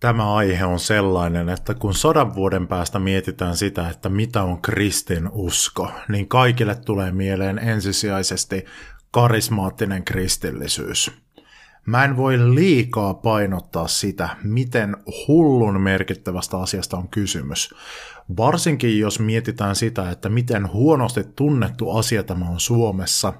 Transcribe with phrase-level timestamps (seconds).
[0.00, 5.28] Tämä aihe on sellainen, että kun sodan vuoden päästä mietitään sitä, että mitä on kristin
[5.32, 8.64] usko, niin kaikille tulee mieleen ensisijaisesti
[9.10, 11.12] karismaattinen kristillisyys.
[11.86, 14.96] Mä en voi liikaa painottaa sitä, miten
[15.28, 17.74] hullun merkittävästä asiasta on kysymys.
[18.36, 23.32] Varsinkin jos mietitään sitä, että miten huonosti tunnettu asia tämä on Suomessa,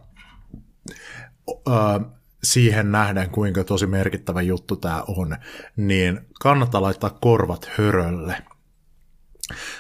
[1.69, 2.01] öö,
[2.43, 5.37] siihen nähden, kuinka tosi merkittävä juttu tämä on,
[5.77, 8.43] niin kannattaa laittaa korvat hörölle.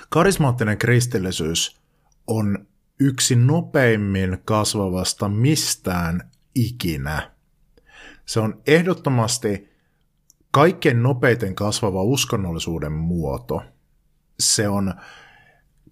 [0.08, 1.81] Karismaattinen kristillisyys
[2.27, 2.66] on
[3.00, 7.31] yksi nopeimmin kasvavasta mistään ikinä.
[8.27, 9.70] Se on ehdottomasti
[10.50, 13.62] kaikkein nopeiten kasvava uskonnollisuuden muoto.
[14.41, 14.94] Se on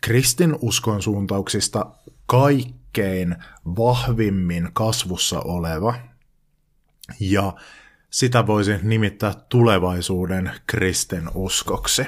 [0.00, 1.86] kristinuskon suuntauksista
[2.26, 3.36] kaikkein
[3.76, 5.94] vahvimmin kasvussa oleva–
[7.20, 7.52] ja
[8.10, 12.06] sitä voisi nimittää tulevaisuuden kristen uskoksi.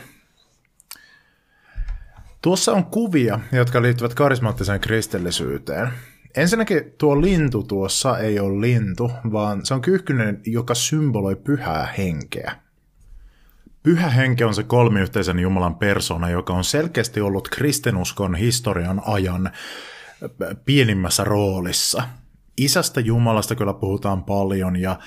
[2.43, 5.89] Tuossa on kuvia, jotka liittyvät karismaattiseen kristillisyyteen.
[6.37, 12.57] Ensinnäkin tuo lintu tuossa ei ole lintu, vaan se on kyyhkynen, joka symboloi pyhää henkeä.
[13.83, 19.51] Pyhä henke on se kolmiyhteisen Jumalan persona, joka on selkeästi ollut kristinuskon historian ajan
[20.65, 22.03] pienimmässä roolissa–
[22.65, 24.99] isästä Jumalasta kyllä puhutaan paljon ja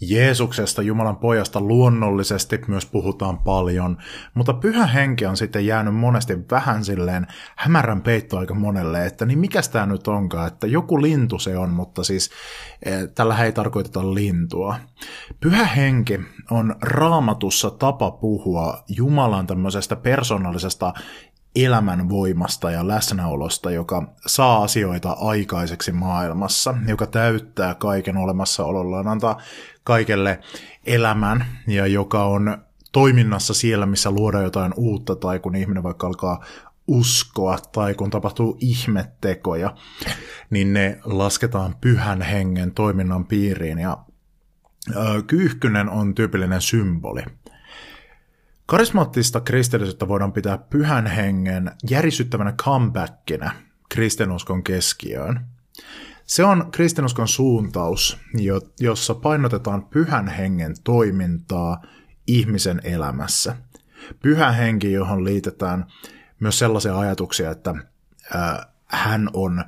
[0.00, 3.98] Jeesuksesta, Jumalan pojasta luonnollisesti myös puhutaan paljon,
[4.34, 9.38] mutta pyhä henki on sitten jäänyt monesti vähän silleen hämärän peitto aika monelle, että niin
[9.38, 12.30] mikä tämä nyt onkaan, että joku lintu se on, mutta siis
[12.84, 14.76] eh, tällä ei tarkoiteta lintua.
[15.40, 16.20] Pyhä henki
[16.50, 20.92] on raamatussa tapa puhua Jumalan tämmöisestä persoonallisesta
[21.56, 29.40] elämän voimasta ja läsnäolosta, joka saa asioita aikaiseksi maailmassa, joka täyttää kaiken olemassaolollaan, antaa
[29.84, 30.40] kaikelle
[30.86, 32.58] elämän ja joka on
[32.92, 36.44] toiminnassa siellä, missä luodaan jotain uutta tai kun ihminen vaikka alkaa
[36.86, 39.74] uskoa tai kun tapahtuu ihmettekoja,
[40.50, 43.78] niin ne lasketaan pyhän hengen toiminnan piiriin.
[43.78, 43.98] Ja
[45.26, 47.22] kyyhkynen on tyypillinen symboli–
[48.72, 53.52] Karismaattista kristillisyyttä voidaan pitää pyhän hengen järisyttävänä comebackina
[53.88, 55.40] kristinuskon keskiöön.
[56.26, 58.18] Se on kristinuskon suuntaus,
[58.80, 61.82] jossa painotetaan pyhän hengen toimintaa
[62.26, 63.56] ihmisen elämässä.
[64.22, 65.86] Pyhä henki, johon liitetään
[66.40, 67.74] myös sellaisia ajatuksia, että
[68.86, 69.64] hän on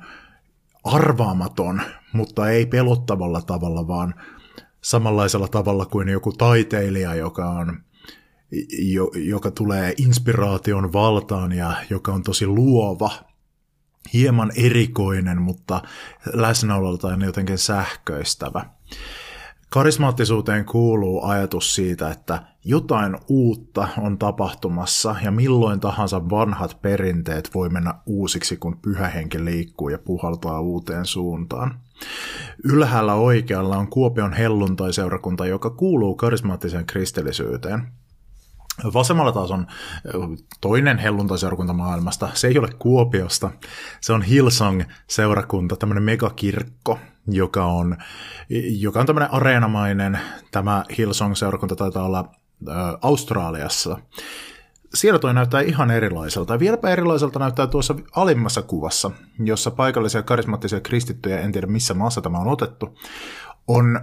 [0.83, 1.81] arvaamaton,
[2.13, 4.13] mutta ei pelottavalla tavalla, vaan
[4.81, 7.84] samanlaisella tavalla kuin joku taiteilija, joka on
[8.79, 13.11] jo, joka tulee inspiraation valtaan ja joka on tosi luova,
[14.13, 15.81] hieman erikoinen, mutta
[16.33, 18.65] läsnäololtaan jotenkin sähköistävä.
[19.69, 27.69] Karismaattisuuteen kuuluu ajatus siitä, että jotain uutta on tapahtumassa ja milloin tahansa vanhat perinteet voi
[27.69, 31.79] mennä uusiksi, kun pyhä henki liikkuu ja puhaltaa uuteen suuntaan.
[32.63, 37.83] Ylhäällä oikealla on Kuopion helluntai-seurakunta, joka kuuluu karismaattiseen kristillisyyteen–
[38.93, 39.67] Vasemmalla taas on
[40.61, 42.29] toinen helluntaiseurakunta maailmasta.
[42.33, 43.51] Se ei ole Kuopiosta.
[44.01, 47.97] Se on Hillsong-seurakunta, tämmöinen megakirkko, joka on,
[48.79, 50.19] joka on tämmöinen areenamainen.
[50.51, 52.19] Tämä Hillsong-seurakunta taitaa olla
[52.69, 53.97] ä, Australiassa.
[54.93, 56.53] Siellä toi näyttää ihan erilaiselta.
[56.53, 62.21] Ja vieläpä erilaiselta näyttää tuossa alimmassa kuvassa, jossa paikallisia karismaattisia kristittyjä, en tiedä missä maassa
[62.21, 62.97] tämä on otettu,
[63.67, 63.99] on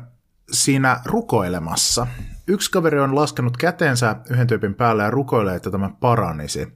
[0.53, 2.07] siinä rukoilemassa.
[2.47, 6.69] Yksi kaveri on laskenut kätensä yhden tyypin päälle ja rukoilee, että tämä paranisi.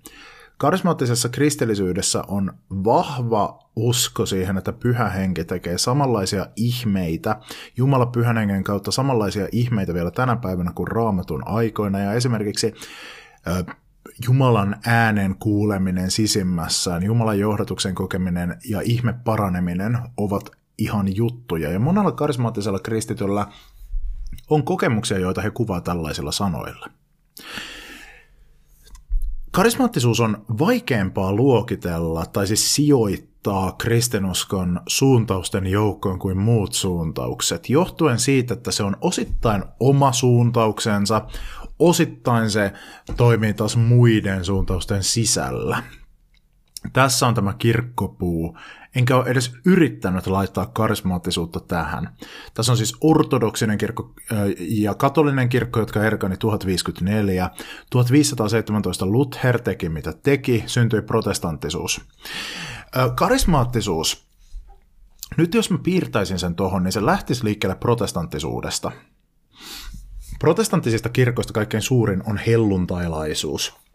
[0.59, 7.37] Karismaattisessa kristillisyydessä on vahva usko siihen, että pyhä henki tekee samanlaisia ihmeitä,
[7.77, 11.99] Jumala pyhän hengen kautta samanlaisia ihmeitä vielä tänä päivänä kuin raamatun aikoina.
[11.99, 12.75] Ja esimerkiksi
[14.27, 21.71] Jumalan äänen kuuleminen sisimmässään, Jumalan johdatuksen kokeminen ja ihme paraneminen ovat ihan juttuja.
[21.71, 23.47] Ja monella karismaattisella kristityllä
[24.51, 26.87] on kokemuksia, joita he kuvaa tällaisilla sanoilla.
[29.51, 38.55] Karismaattisuus on vaikeampaa luokitella tai siis sijoittaa kristinuskon suuntausten joukkoon kuin muut suuntaukset, johtuen siitä,
[38.55, 41.27] että se on osittain oma suuntauksensa,
[41.79, 42.73] osittain se
[43.17, 45.83] toimii taas muiden suuntausten sisällä.
[46.93, 48.59] Tässä on tämä kirkkopuu,
[48.97, 52.17] enkä ole edes yrittänyt laittaa karismaattisuutta tähän.
[52.55, 54.15] Tässä on siis ortodoksinen kirkko
[54.59, 57.51] ja katolinen kirkko, jotka erkani 1054.
[57.91, 62.01] 1517 Luther teki mitä teki, syntyi protestanttisuus.
[63.17, 64.27] Karismaattisuus,
[65.37, 68.93] nyt jos mä piirtäisin sen tuohon, niin se lähtisi liikkeelle protestanttisuudesta.
[70.39, 73.73] Protestanttisista kirkoista kaikkein suurin on helluntailaisuus–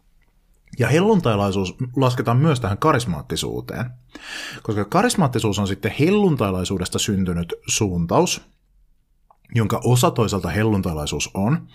[0.78, 3.90] ja helluntailaisuus lasketaan myös tähän karismaattisuuteen,
[4.62, 8.40] koska karismaattisuus on sitten helluntailaisuudesta syntynyt suuntaus,
[9.54, 11.68] jonka osa toisaalta helluntailaisuus on,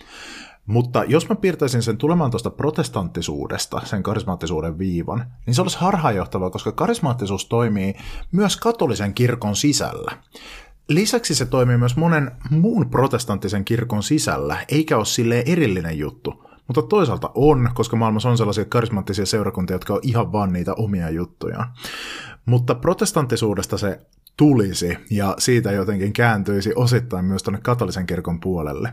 [0.66, 6.50] mutta jos mä piirtäisin sen tulemaan tuosta protestanttisuudesta, sen karismaattisuuden viivan, niin se olisi harhaanjohtavaa,
[6.50, 7.94] koska karismaattisuus toimii
[8.32, 10.12] myös katolisen kirkon sisällä.
[10.88, 16.82] Lisäksi se toimii myös monen muun protestanttisen kirkon sisällä, eikä ole silleen erillinen juttu, mutta
[16.82, 21.66] toisaalta on, koska maailmassa on sellaisia karismaattisia seurakuntia, jotka on ihan vaan niitä omia juttuja.
[22.46, 24.00] Mutta protestanttisuudesta se
[24.36, 28.92] tulisi ja siitä jotenkin kääntyisi osittain myös tuonne katolisen kirkon puolelle.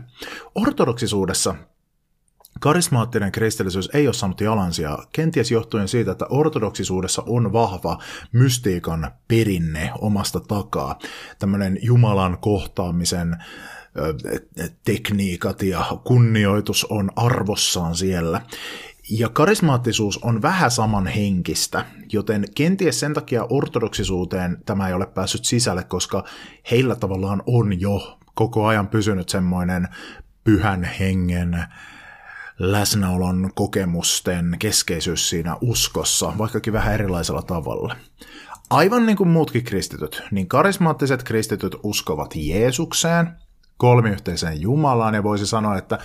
[0.54, 1.54] Ortodoksisuudessa
[2.60, 7.98] Karismaattinen kristillisyys ei ole saanut jalansia, kenties johtuen siitä, että ortodoksisuudessa on vahva
[8.32, 10.98] mystiikan perinne omasta takaa.
[11.38, 13.36] Tämmöinen Jumalan kohtaamisen
[14.84, 18.40] tekniikat ja kunnioitus on arvossaan siellä.
[19.10, 25.84] Ja karismaattisuus on vähän samanhenkistä, joten kenties sen takia ortodoksisuuteen tämä ei ole päässyt sisälle,
[25.84, 26.24] koska
[26.70, 29.88] heillä tavallaan on jo koko ajan pysynyt semmoinen
[30.44, 31.64] pyhän hengen
[32.58, 37.96] läsnäolon kokemusten keskeisyys siinä uskossa, vaikkakin vähän erilaisella tavalla.
[38.70, 43.30] Aivan niin kuin muutkin kristityt, niin karismaattiset kristityt uskovat Jeesukseen–
[43.76, 45.98] kolmiyhteiseen Jumalaan, ja voisi sanoa, että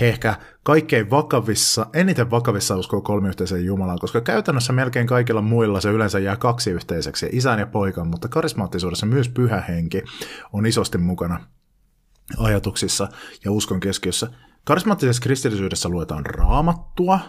[0.00, 5.90] he ehkä kaikkein vakavissa, eniten vakavissa uskoo kolmiyhteiseen Jumalaan, koska käytännössä melkein kaikilla muilla se
[5.90, 10.02] yleensä jää kaksi yhteiseksi, isän ja poikan, mutta karismaattisuudessa myös pyhä henki
[10.52, 11.40] on isosti mukana
[12.38, 13.08] ajatuksissa
[13.44, 14.30] ja uskon keskiössä.
[14.64, 17.20] Karismaattisessa kristillisyydessä luetaan raamattua,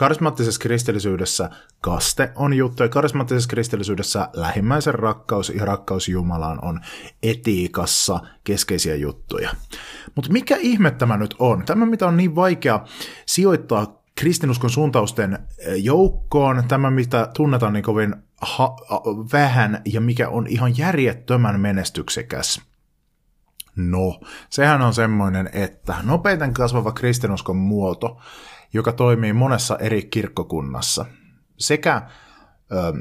[0.00, 1.50] Karismaattisessa kristillisyydessä
[1.80, 6.80] kaste on juttu, ja karismaattisessa kristillisyydessä lähimmäisen rakkaus ja rakkaus Jumalaan on
[7.22, 9.50] etiikassa keskeisiä juttuja.
[10.14, 11.62] Mutta mikä ihme tämä nyt on?
[11.66, 12.84] Tämä, mitä on niin vaikea
[13.26, 18.76] sijoittaa kristinuskon suuntausten eh, joukkoon, tämä, mitä tunnetaan niin kovin ha-
[19.32, 22.62] vähän ja mikä on ihan järjettömän menestyksekäs.
[23.76, 24.20] No,
[24.50, 28.20] sehän on semmoinen, että nopeiten kasvava kristinuskon muoto
[28.72, 31.06] joka toimii monessa eri kirkkokunnassa.
[31.58, 32.02] Sekä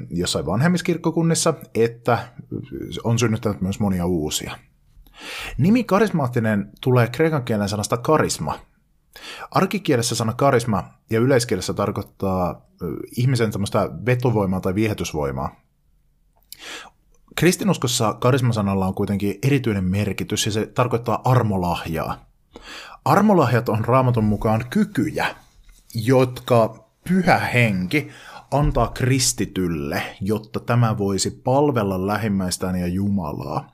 [0.09, 2.27] jossain vanhemmissa kirkkokunnissa, että
[3.03, 4.57] on synnyttänyt myös monia uusia.
[5.57, 8.59] Nimi karismaattinen tulee kreikan kielen sanasta karisma.
[9.51, 12.61] Arkikielessä sana karisma ja yleiskielessä tarkoittaa
[13.17, 15.55] ihmisen tämmöistä vetovoimaa tai viehätysvoimaa.
[17.35, 22.25] Kristinuskossa karismasanalla on kuitenkin erityinen merkitys ja se tarkoittaa armolahjaa.
[23.05, 25.35] Armolahjat on raamatun mukaan kykyjä,
[25.95, 28.09] jotka pyhä henki
[28.51, 33.73] antaa kristitylle, jotta tämä voisi palvella lähimmäistään ja Jumalaa.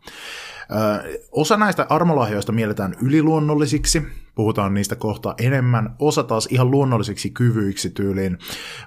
[0.72, 4.02] Ö, osa näistä armolahjoista mielletään yliluonnollisiksi,
[4.36, 8.38] puhutaan niistä kohta enemmän, osa taas ihan luonnollisiksi kyvyiksi tyyliin,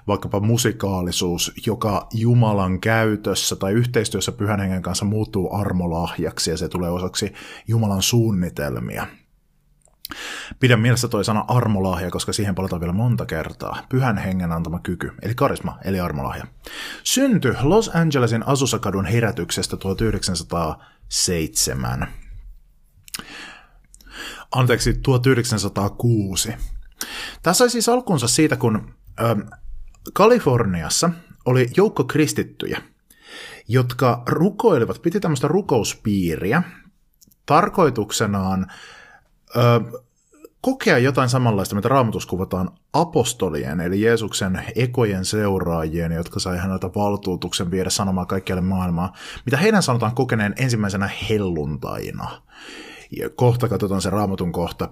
[0.07, 6.89] vaikkapa musikaalisuus, joka Jumalan käytössä tai yhteistyössä pyhän hengen kanssa muuttuu armolahjaksi ja se tulee
[6.89, 7.33] osaksi
[7.67, 9.07] Jumalan suunnitelmia.
[10.59, 13.85] Pidän mielessä toi sana armolahja, koska siihen palataan vielä monta kertaa.
[13.89, 16.45] Pyhän hengen antama kyky, eli karisma, eli armolahja.
[17.03, 22.07] Synty Los Angelesin Asusakadun herätyksestä 1907.
[24.51, 26.53] Anteeksi, 1906.
[27.43, 29.35] Tässä sai siis alkunsa siitä, kun ö,
[30.13, 31.09] Kaliforniassa
[31.45, 32.81] oli joukko kristittyjä,
[33.67, 36.63] jotka rukoilivat, piti tämmöistä rukouspiiriä
[37.45, 38.67] tarkoituksenaan
[39.55, 40.01] ö,
[40.61, 47.71] kokea jotain samanlaista, mitä raamatus kuvataan apostolien, eli Jeesuksen ekojen seuraajien, jotka sai häneltä valtuutuksen
[47.71, 49.13] viedä sanomaan kaikkialle maailmaa,
[49.45, 52.41] mitä heidän sanotaan kokeneen ensimmäisenä helluntaina.
[53.17, 54.89] Ja kohta katsotaan se raamatun kohta.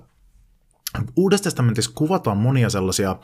[1.16, 3.16] Uudessa testamentissa kuvataan monia sellaisia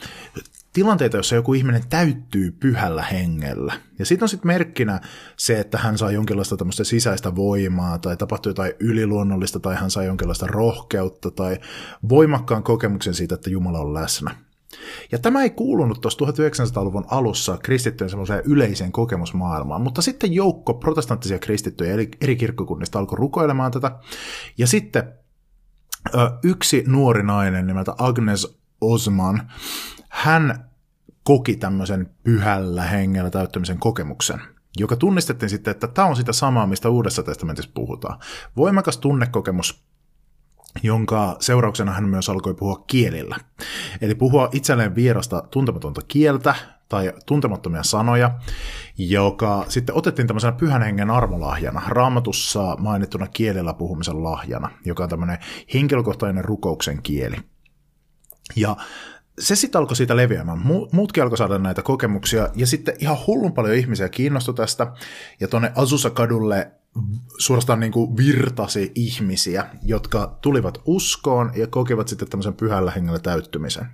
[0.73, 3.73] tilanteita, joissa joku ihminen täyttyy pyhällä hengellä.
[3.99, 5.01] Ja sitten on sitten merkkinä
[5.37, 10.03] se, että hän saa jonkinlaista tämmöistä sisäistä voimaa, tai tapahtuu jotain yliluonnollista, tai hän saa
[10.03, 11.57] jonkinlaista rohkeutta, tai
[12.09, 14.35] voimakkaan kokemuksen siitä, että Jumala on läsnä.
[15.11, 21.39] Ja tämä ei kuulunut tuossa 1900-luvun alussa kristittyjen semmoiseen yleiseen kokemusmaailmaan, mutta sitten joukko protestanttisia
[21.39, 23.91] kristittyjä eri kirkkokunnista alkoi rukoilemaan tätä.
[24.57, 25.13] Ja sitten
[26.43, 29.51] yksi nuori nainen nimeltä Agnes Osman,
[30.09, 30.69] hän
[31.23, 34.41] koki tämmöisen pyhällä hengellä täyttämisen kokemuksen,
[34.77, 38.19] joka tunnistettiin sitten, että tämä on sitä samaa, mistä Uudessa testamentissa puhutaan.
[38.57, 39.83] Voimakas tunnekokemus,
[40.83, 43.35] jonka seurauksena hän myös alkoi puhua kielillä.
[44.01, 46.55] Eli puhua itselleen vierasta tuntematonta kieltä
[46.89, 48.31] tai tuntemattomia sanoja,
[48.97, 55.37] joka sitten otettiin tämmöisenä pyhän hengen armolahjana, raamatussa mainittuna kielellä puhumisen lahjana, joka on tämmöinen
[55.73, 57.35] henkilökohtainen rukouksen kieli.
[58.55, 58.75] Ja
[59.39, 60.61] se sitten alkoi siitä leviämään.
[60.91, 64.93] Muutkin alkoi saada näitä kokemuksia, ja sitten ihan hullun paljon ihmisiä kiinnostui tästä,
[65.39, 66.71] ja tuonne Azusa-kadulle
[67.37, 73.85] suorastaan niin kuin virtasi ihmisiä, jotka tulivat uskoon ja kokivat sitten tämmöisen pyhällä hengellä täyttymisen.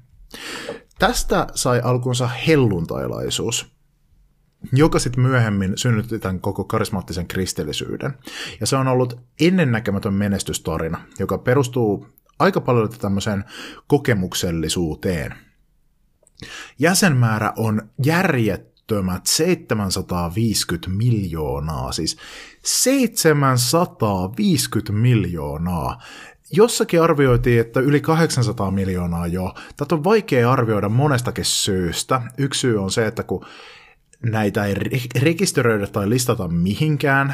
[1.00, 3.72] Tästä sai alkunsa helluntailaisuus,
[4.74, 8.14] joka sitten myöhemmin synnytti tämän koko karismaattisen kristillisyyden.
[8.60, 12.08] Ja se on ollut ennennäkemätön menestystarina, joka perustuu
[12.40, 13.44] aika paljon tämmöiseen
[13.88, 15.36] kokemuksellisuuteen.
[16.80, 22.18] Jäsenmäärä on järjettömät 750 miljoonaa, siis
[22.64, 26.02] 750 miljoonaa.
[26.52, 29.54] Jossakin arvioitiin, että yli 800 miljoonaa jo.
[29.78, 32.22] Tätä on vaikea arvioida monestakin syystä.
[32.38, 33.46] Yksi syy on se, että kun
[34.24, 34.76] näitä ei
[35.22, 37.34] rekisteröidä tai listata mihinkään,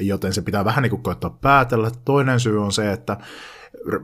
[0.00, 1.90] joten se pitää vähän niin kuin koettaa päätellä.
[2.04, 3.16] Toinen syy on se, että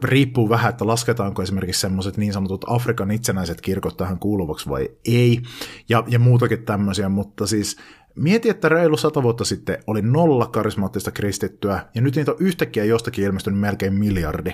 [0.04, 5.42] riippuu vähän, että lasketaanko esimerkiksi semmoiset niin sanotut Afrikan itsenäiset kirkot tähän kuuluvaksi vai ei,
[5.88, 7.76] ja, ja muutakin tämmöisiä, mutta siis
[8.16, 12.84] mieti, että reilu sata vuotta sitten oli nolla karismaattista kristittyä, ja nyt niitä on yhtäkkiä
[12.84, 14.52] jostakin ilmestynyt melkein miljardi.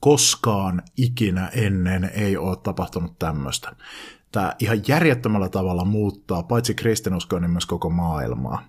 [0.00, 3.76] Koskaan ikinä ennen ei ole tapahtunut tämmöistä.
[4.32, 8.68] Tämä ihan järjettömällä tavalla muuttaa paitsi kristinuskoa, niin myös koko maailmaa.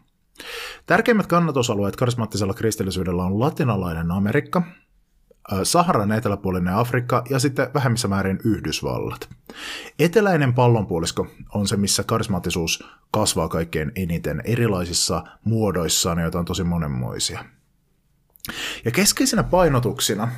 [0.86, 4.64] Tärkeimmät kannatusalueet karismaattisella kristillisyydellä on latinalainen Amerikka,
[5.64, 9.30] Saharan eteläpuolinen Afrikka ja sitten vähemmissä määrin Yhdysvallat.
[10.00, 17.46] Eteläinen pallonpuolisko on se, missä karismaattisuus kasvaa kaikkein eniten erilaisissa muodoissaan, joita on tosi monenmoisia.
[18.86, 20.32] Ja keskeisenä painotuksina,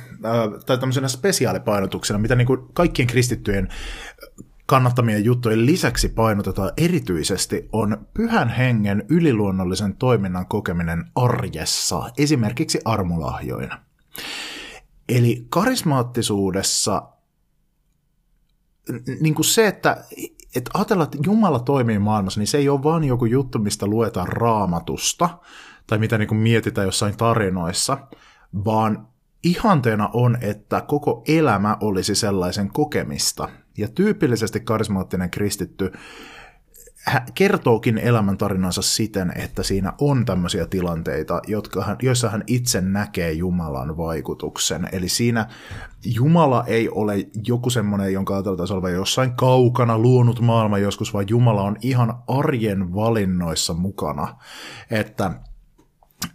[0.66, 3.68] tai tämmöisenä spesiaalipainotuksena, mitä niin kuin kaikkien kristittyjen
[4.66, 13.78] kannattamien juttujen lisäksi painotetaan erityisesti, on pyhän hengen yliluonnollisen toiminnan kokeminen arjessa, esimerkiksi armolahjoina.
[15.08, 17.02] Eli karismaattisuudessa
[19.20, 20.04] niin kuin se, että,
[20.56, 24.28] että ajatellaan, että Jumala toimii maailmassa, niin se ei ole vain joku juttu, mistä luetaan
[24.28, 25.38] raamatusta
[25.86, 27.98] tai mitä niin kuin mietitään jossain tarinoissa,
[28.64, 29.08] vaan
[29.44, 33.48] ihanteena on, että koko elämä olisi sellaisen kokemista.
[33.78, 35.92] Ja tyypillisesti karismaattinen kristitty
[37.34, 43.96] kertookin elämäntarinansa siten, että siinä on tämmöisiä tilanteita, jotka hän, joissa hän itse näkee Jumalan
[43.96, 44.88] vaikutuksen.
[44.92, 45.48] Eli siinä
[46.04, 47.14] Jumala ei ole
[47.46, 52.94] joku semmoinen, jonka ajateltaisiin olevan jossain kaukana luonut maailma joskus, vaan Jumala on ihan arjen
[52.94, 54.36] valinnoissa mukana.
[54.90, 55.30] Että,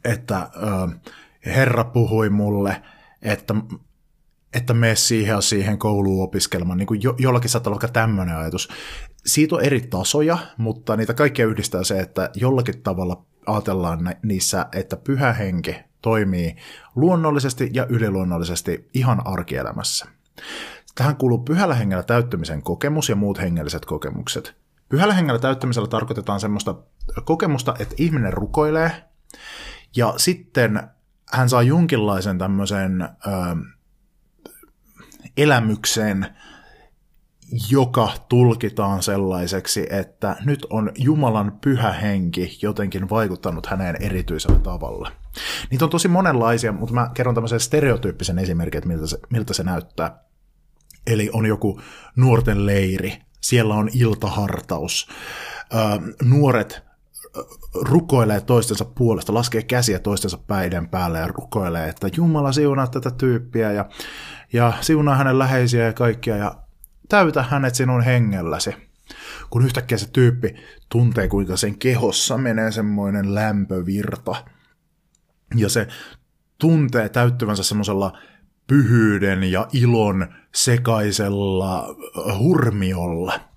[0.06, 1.00] että äh,
[1.46, 2.82] Herra puhui mulle,
[3.22, 3.56] että
[4.54, 6.78] että mene siihen ja siihen kouluun opiskelemaan.
[6.78, 8.70] Niin kuin jo, jollakin saattaa olla tämmöinen ajatus
[9.26, 14.98] siitä on eri tasoja, mutta niitä kaikkia yhdistää se, että jollakin tavalla ajatellaan niissä, että
[14.98, 16.56] pyhä henki toimii
[16.96, 20.06] luonnollisesti ja yliluonnollisesti ihan arkielämässä.
[20.96, 24.56] Tähän kuuluu pyhällä hengellä täyttämisen kokemus ja muut hengelliset kokemukset.
[24.90, 26.76] Pyhällä hengellä täyttämisellä tarkoitetaan semmoista
[27.26, 29.04] kokemusta, että ihminen rukoilee
[29.96, 30.90] ja sitten
[31.32, 33.10] hän saa jonkinlaisen tämmöisen ö,
[35.38, 36.38] elämyksen,
[37.70, 45.12] joka tulkitaan sellaiseksi, että nyt on Jumalan pyhä henki jotenkin vaikuttanut häneen erityisellä tavalla.
[45.72, 49.64] Niitä on tosi monenlaisia, mutta mä kerron tämmöisen stereotyyppisen esimerkin, että miltä se, miltä se
[49.64, 50.24] näyttää.
[51.08, 51.82] Eli on joku
[52.16, 55.08] nuorten leiri, siellä on iltahartaus.
[56.24, 56.84] Nuoret
[57.82, 63.72] rukoilee toistensa puolesta, laskee käsiä toistensa päiden päälle ja rukoilee, että Jumala siunaa tätä tyyppiä
[63.72, 63.86] ja,
[64.54, 66.63] ja siunaa hänen läheisiä ja kaikkia ja
[67.10, 68.76] täytä hänet sinun hengelläsi.
[69.50, 70.56] Kun yhtäkkiä se tyyppi
[70.90, 74.36] tuntee, kuinka sen kehossa menee semmoinen lämpövirta
[75.56, 75.88] ja se
[76.58, 78.18] tuntee täyttyvänsä semmoisella
[78.68, 81.96] pyhyyden ja ilon sekaisella
[82.40, 83.40] hurmiolla–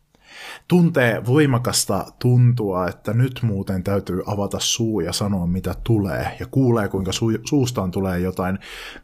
[0.69, 6.89] tuntee voimakasta tuntua, että nyt muuten täytyy avata suu ja sanoa mitä tulee, ja kuulee
[6.89, 8.59] kuinka su- suustaan tulee jotain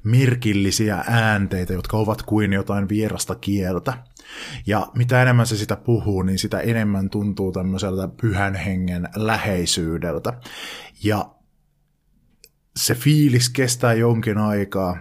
[0.04, 3.92] merkillisiä äänteitä, jotka ovat kuin jotain vierasta kieltä.
[4.66, 10.32] Ja mitä enemmän se sitä puhuu, niin sitä enemmän tuntuu tämmöiseltä pyhän hengen läheisyydeltä.
[11.04, 11.30] Ja
[12.76, 14.96] se fiilis kestää jonkin aikaa,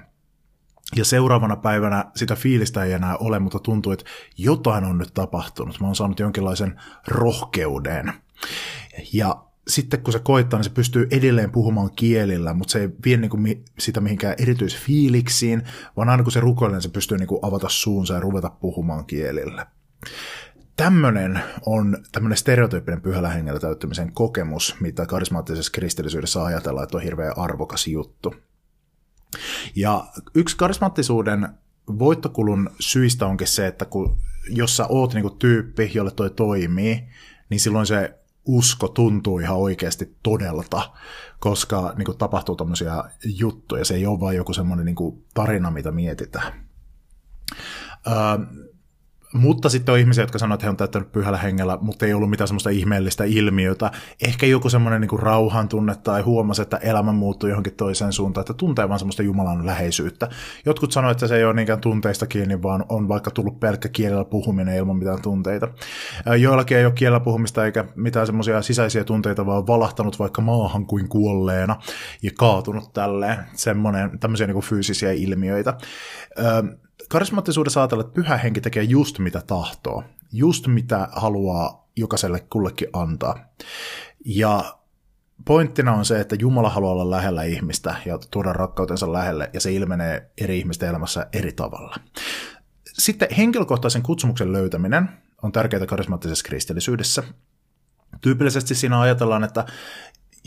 [0.95, 4.05] ja seuraavana päivänä sitä fiilistä ei enää ole, mutta tuntuu, että
[4.37, 5.79] jotain on nyt tapahtunut.
[5.79, 8.13] Mä oon saanut jonkinlaisen rohkeuden.
[9.13, 13.17] Ja sitten kun se koittaa, niin se pystyy edelleen puhumaan kielillä, mutta se ei vie
[13.17, 15.63] niin kuin sitä mihinkään erityisfiiliksiin,
[15.97, 19.05] vaan aina kun se rukoilee, niin se pystyy niin kuin avata suunsa ja ruveta puhumaan
[19.05, 19.67] kielillä.
[20.75, 27.37] Tämmöinen on tämmöinen stereotyyppinen pyhällä hengellä täyttymisen kokemus, mitä karismaattisessa kristillisyydessä ajatellaan, että on hirveän
[27.37, 28.35] arvokas juttu.
[29.75, 31.49] Ja yksi karismaattisuuden
[31.99, 34.17] voittokulun syistä onkin se, että kun,
[34.49, 37.03] jos sä oot niinku tyyppi, jolle toi toimii,
[37.49, 40.91] niin silloin se usko tuntuu ihan oikeasti todelta,
[41.39, 43.85] koska niin kuin, tapahtuu tämmöisiä juttuja.
[43.85, 46.53] Se ei ole vain joku semmoinen niin kuin, tarina, mitä mietitään.
[48.07, 48.13] Öö,
[49.33, 52.29] mutta sitten on ihmisiä, jotka sanoo, että he on täyttänyt pyhällä hengellä, mutta ei ollut
[52.29, 53.91] mitään semmoista ihmeellistä ilmiötä.
[54.27, 58.53] Ehkä joku semmoinen niin rauhan tunne tai huomasi, että elämä muuttui johonkin toiseen suuntaan, että
[58.53, 60.29] tuntee vaan semmoista Jumalan läheisyyttä.
[60.65, 64.25] Jotkut sanoivat, että se ei ole niinkään tunteista kiinni, vaan on vaikka tullut pelkkä kielellä
[64.25, 65.67] puhuminen ilman mitään tunteita.
[66.39, 71.09] Joillakin ei ole kielellä puhumista eikä mitään semmoisia sisäisiä tunteita, vaan valahtanut vaikka maahan kuin
[71.09, 71.75] kuolleena
[72.23, 73.37] ja kaatunut tälleen.
[73.53, 75.73] Semmoinen, tämmöisiä niin fyysisiä ilmiöitä
[77.11, 83.45] karismaattisuudessa ajatellaan, että pyhä henki tekee just mitä tahtoo, just mitä haluaa jokaiselle kullekin antaa.
[84.25, 84.77] Ja
[85.45, 89.73] pointtina on se, että Jumala haluaa olla lähellä ihmistä ja tuoda rakkautensa lähelle, ja se
[89.73, 91.95] ilmenee eri ihmisten elämässä eri tavalla.
[92.93, 95.09] Sitten henkilökohtaisen kutsumuksen löytäminen
[95.43, 97.23] on tärkeää karismaattisessa kristillisyydessä.
[98.21, 99.65] Tyypillisesti siinä ajatellaan, että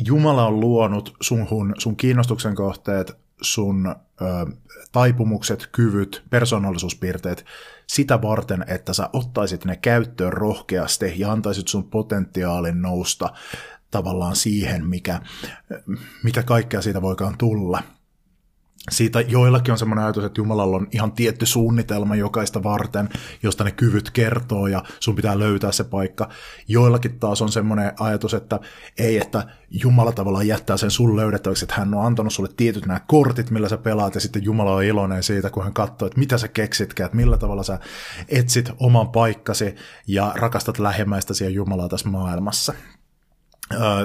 [0.07, 1.47] Jumala on luonut sun,
[1.79, 3.95] sun kiinnostuksen kohteet, sun ö,
[4.93, 7.45] taipumukset, kyvyt, persoonallisuuspiirteet
[7.87, 13.31] sitä varten, että sä ottaisit ne käyttöön rohkeasti ja antaisit sun potentiaalin nousta
[13.91, 15.21] tavallaan siihen, mikä,
[16.23, 17.83] mitä kaikkea siitä voikaan tulla
[18.90, 23.09] siitä joillakin on semmoinen ajatus, että Jumalalla on ihan tietty suunnitelma jokaista varten,
[23.42, 26.29] josta ne kyvyt kertoo ja sun pitää löytää se paikka.
[26.68, 28.61] Joillakin taas on semmoinen ajatus, että
[28.99, 33.01] ei, että Jumala tavallaan jättää sen sun löydettäväksi, että hän on antanut sulle tietyt nämä
[33.01, 36.38] kortit, millä sä pelaat ja sitten Jumala on iloinen siitä, kun hän katsoo, että mitä
[36.38, 37.79] sä keksitkään, että millä tavalla sä
[38.29, 39.75] etsit oman paikkasi
[40.07, 42.75] ja rakastat lähemmäistäsi ja Jumalaa tässä maailmassa.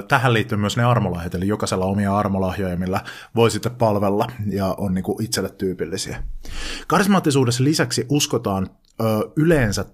[0.08, 3.00] Tähän liittyy myös ne armolahjat, eli jokaisella omia armolahjoja, millä
[3.34, 6.22] voi sitten palvella ja on niin kuin itselle tyypillisiä.
[6.86, 8.70] Karismaattisuudessa lisäksi uskotaan
[9.00, 9.04] ö,
[9.36, 9.84] yleensä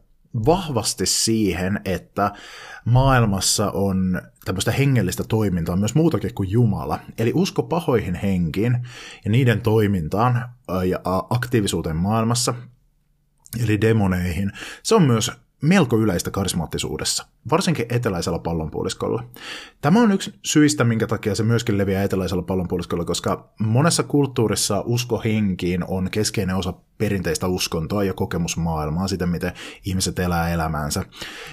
[0.46, 2.32] vahvasti siihen, että
[2.84, 6.98] maailmassa on tämmöistä hengellistä toimintaa myös muutakin kuin Jumala.
[7.18, 8.88] Eli usko pahoihin henkiin
[9.24, 10.48] ja niiden toimintaan
[10.88, 11.00] ja
[11.30, 12.54] aktiivisuuteen maailmassa,
[13.64, 14.52] eli demoneihin.
[14.82, 19.24] Se on myös melko yleistä karismaattisuudessa, varsinkin eteläisellä pallonpuoliskolla.
[19.80, 25.22] Tämä on yksi syistä, minkä takia se myöskin leviää eteläisellä pallonpuoliskolla, koska monessa kulttuurissa usko
[25.24, 29.52] henkiin on keskeinen osa perinteistä uskontoa ja kokemusmaailmaa, sitä miten
[29.84, 31.04] ihmiset elää elämäänsä.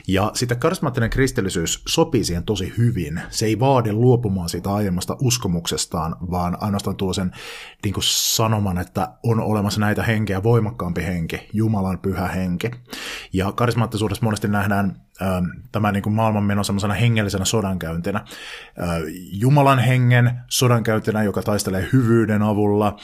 [0.07, 3.21] Ja sitten karismaattinen kristillisyys sopii siihen tosi hyvin.
[3.29, 7.31] Se ei vaadi luopumaan siitä aiemmasta uskomuksestaan, vaan ainoastaan tuo sen
[7.83, 12.71] niin kuin sanoman, että on olemassa näitä henkeä, voimakkaampi henki, Jumalan pyhä henki.
[13.33, 15.01] Ja karismaattisuudessa monesti nähdään
[15.71, 18.25] tämä niin kuin maailmanmeno semmoisena hengellisenä sodankäyntinä.
[19.31, 22.97] Jumalan hengen sodankäyntinä, joka taistelee hyvyyden avulla,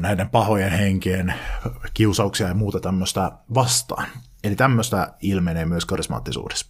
[0.00, 1.34] näiden pahojen henkien
[1.94, 4.06] kiusauksia ja muuta tämmöistä vastaan.
[4.44, 6.66] Eli tämmöistä ilmenee myös karismaattisuudessa.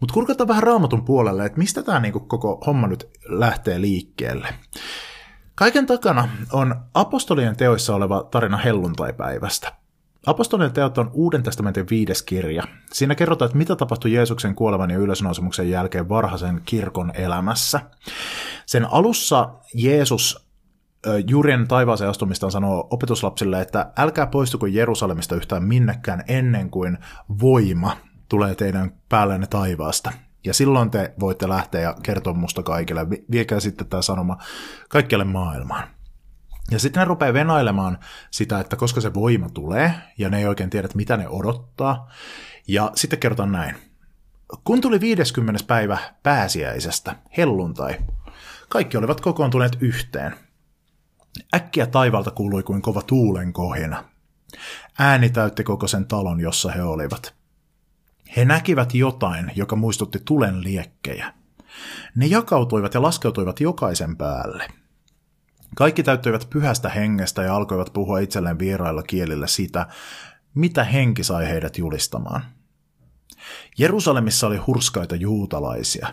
[0.00, 4.48] Mutta kurkataan vähän raamatun puolelle, että mistä tämä niinku koko homma nyt lähtee liikkeelle.
[5.54, 9.81] Kaiken takana on apostolien teoissa oleva tarina helluntaipäivästä.
[10.26, 12.62] Apostolien teot on Uuden testamentin viides kirja.
[12.92, 17.80] Siinä kerrotaan, että mitä tapahtui Jeesuksen kuolevan ja ylösnousemuksen jälkeen varhaisen kirkon elämässä.
[18.66, 20.48] Sen alussa Jeesus
[21.28, 26.98] Jurien taivaaseen astumistaan sanoo opetuslapsille, että älkää poistuko Jerusalemista yhtään minnekään ennen kuin
[27.40, 27.96] voima
[28.28, 30.12] tulee teidän päällenne taivaasta.
[30.44, 33.06] Ja silloin te voitte lähteä ja kertoa musta kaikille.
[33.30, 34.38] Viekää sitten tämä sanoma
[34.88, 35.88] kaikkialle maailmaan.
[36.70, 37.98] Ja sitten ne rupeaa venailemaan
[38.30, 42.10] sitä, että koska se voima tulee, ja ne ei oikein tiedä, mitä ne odottaa.
[42.68, 43.76] Ja sitten kerrotaan näin.
[44.64, 45.64] Kun tuli 50.
[45.66, 47.98] päivä pääsiäisestä, helluntai,
[48.68, 50.36] kaikki olivat kokoontuneet yhteen.
[51.54, 54.04] Äkkiä taivalta kuului kuin kova tuulen kohina.
[54.98, 57.34] Ääni täytti koko sen talon, jossa he olivat.
[58.36, 61.34] He näkivät jotain, joka muistutti tulen liekkejä.
[62.14, 64.68] Ne jakautuivat ja laskeutuivat jokaisen päälle.
[65.74, 69.86] Kaikki täyttyivät pyhästä hengestä ja alkoivat puhua itselleen vierailla kielillä sitä,
[70.54, 72.42] mitä henki sai heidät julistamaan.
[73.78, 76.08] Jerusalemissa oli hurskaita juutalaisia.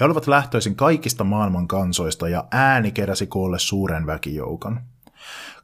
[0.00, 4.80] He olivat lähtöisin kaikista maailman kansoista ja ääni keräsi koolle suuren väkijoukon.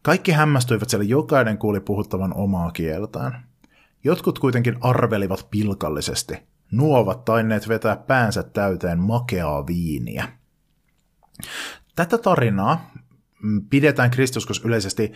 [0.02, 3.44] Kaikki hämmästyivät, sillä jokainen kuuli puhuttavan omaa kieltään.
[4.04, 6.34] Jotkut kuitenkin arvelivat pilkallisesti.
[6.72, 10.28] Nuo ovat tainneet vetää päänsä täyteen makeaa viiniä.
[11.96, 12.90] Tätä tarinaa
[13.70, 15.12] pidetään kristuskos yleisesti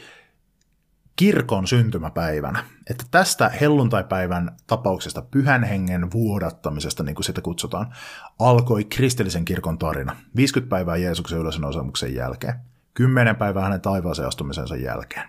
[1.16, 2.64] kirkon syntymäpäivänä.
[2.90, 7.94] Että tästä helluntaipäivän tapauksesta, pyhän hengen vuodattamisesta, niin kuin sitä kutsutaan,
[8.38, 12.54] alkoi kristillisen kirkon tarina 50 päivää Jeesuksen ylösnousemuksen jälkeen,
[12.94, 15.28] 10 päivää hänen taivaaseen astumisensa jälkeen.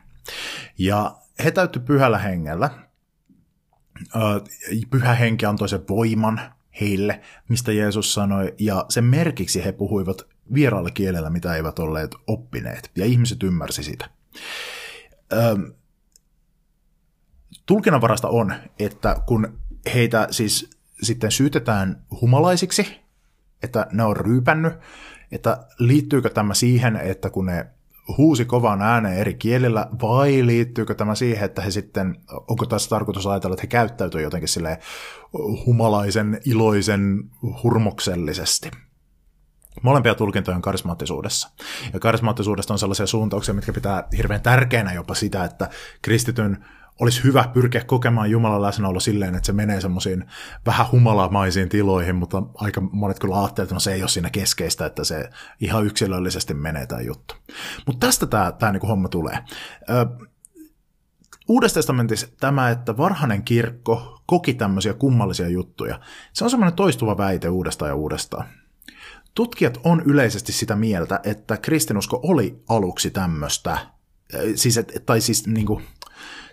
[0.78, 2.70] Ja he täytty pyhällä hengellä.
[4.90, 6.42] Pyhä henki antoi sen voiman
[6.82, 12.92] heille, mistä Jeesus sanoi, ja sen merkiksi he puhuivat vieraalla kielellä, mitä eivät olleet oppineet,
[12.96, 14.10] ja ihmiset ymmärsi sitä.
[17.66, 19.60] tulkinnanvarasta on, että kun
[19.94, 20.70] heitä siis
[21.02, 23.00] sitten syytetään humalaisiksi,
[23.64, 24.74] että ne on ryypännyt,
[25.32, 27.66] että liittyykö tämä siihen, että kun ne
[28.18, 32.16] huusi kovaan ääneen eri kielillä, vai liittyykö tämä siihen, että he sitten,
[32.48, 34.80] onko tässä tarkoitus ajatella, että he käyttäytyy jotenkin sille
[35.66, 37.24] humalaisen, iloisen,
[37.64, 38.72] hurmoksellisesti.
[39.82, 41.50] Molempia tulkintoja on karismaattisuudessa.
[41.94, 45.70] Ja karismaattisuudesta on sellaisia suuntauksia, mitkä pitää hirveän tärkeänä jopa sitä, että
[46.02, 46.66] kristityn
[47.00, 50.26] olisi hyvä pyrkiä kokemaan Jumalan läsnäolo silleen, että se menee semmoisiin
[50.66, 54.86] vähän humalamaisiin tiloihin, mutta aika monet kyllä ajattelevat, että no se ei ole siinä keskeistä,
[54.86, 57.36] että se ihan yksilöllisesti menee tämä juttu.
[57.88, 59.40] Mutta tästä tämä, tämä niin homma tulee.
[61.48, 66.00] Uudessa testamentissa tämä, että varhainen kirkko koki tämmöisiä kummallisia juttuja,
[66.34, 68.46] se on semmoinen toistuva väite uudestaan ja uudestaan.
[69.36, 73.78] Tutkijat on yleisesti sitä mieltä, että kristinusko oli aluksi tämmöistä,
[74.56, 75.84] siis, tai siis niin kuin,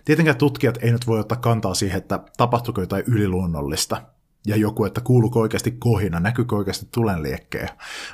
[0.05, 4.01] Tietenkään tutkijat ei nyt voi ottaa kantaa siihen, että tapahtuiko jotain yliluonnollista
[4.47, 7.69] ja joku, että kuuluuko oikeasti kohina, näkyykö oikeasti tulenliekkejä.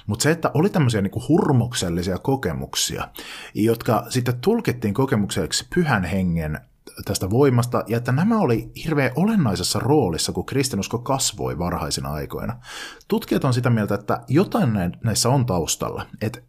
[0.07, 3.07] Mutta se, että oli tämmöisiä niinku hurmoksellisia kokemuksia,
[3.53, 6.59] jotka sitten tulkittiin kokemukseksi pyhän hengen
[7.05, 12.59] tästä voimasta, ja että nämä oli hirveän olennaisessa roolissa, kun kristinusko kasvoi varhaisina aikoina.
[13.07, 14.69] Tutkijat on sitä mieltä, että jotain
[15.03, 16.39] näissä on taustalla, että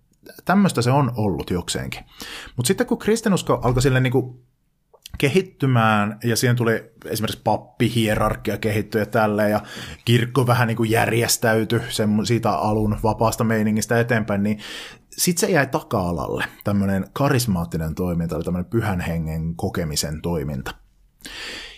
[0.45, 2.05] tämmöistä se on ollut jokseenkin.
[2.57, 4.45] Mutta sitten kun kristinusko alkoi sille niin kuin
[5.19, 9.61] kehittymään, ja siihen tuli esimerkiksi pappihierarkia kehittyä tälle ja
[10.05, 14.59] kirkko vähän niin kuin järjestäytyi sen, siitä alun vapaasta meiningistä eteenpäin, niin
[15.21, 20.75] sitten se jäi taka-alalle, tämmöinen karismaattinen toiminta, eli tämmöinen pyhän hengen kokemisen toiminta.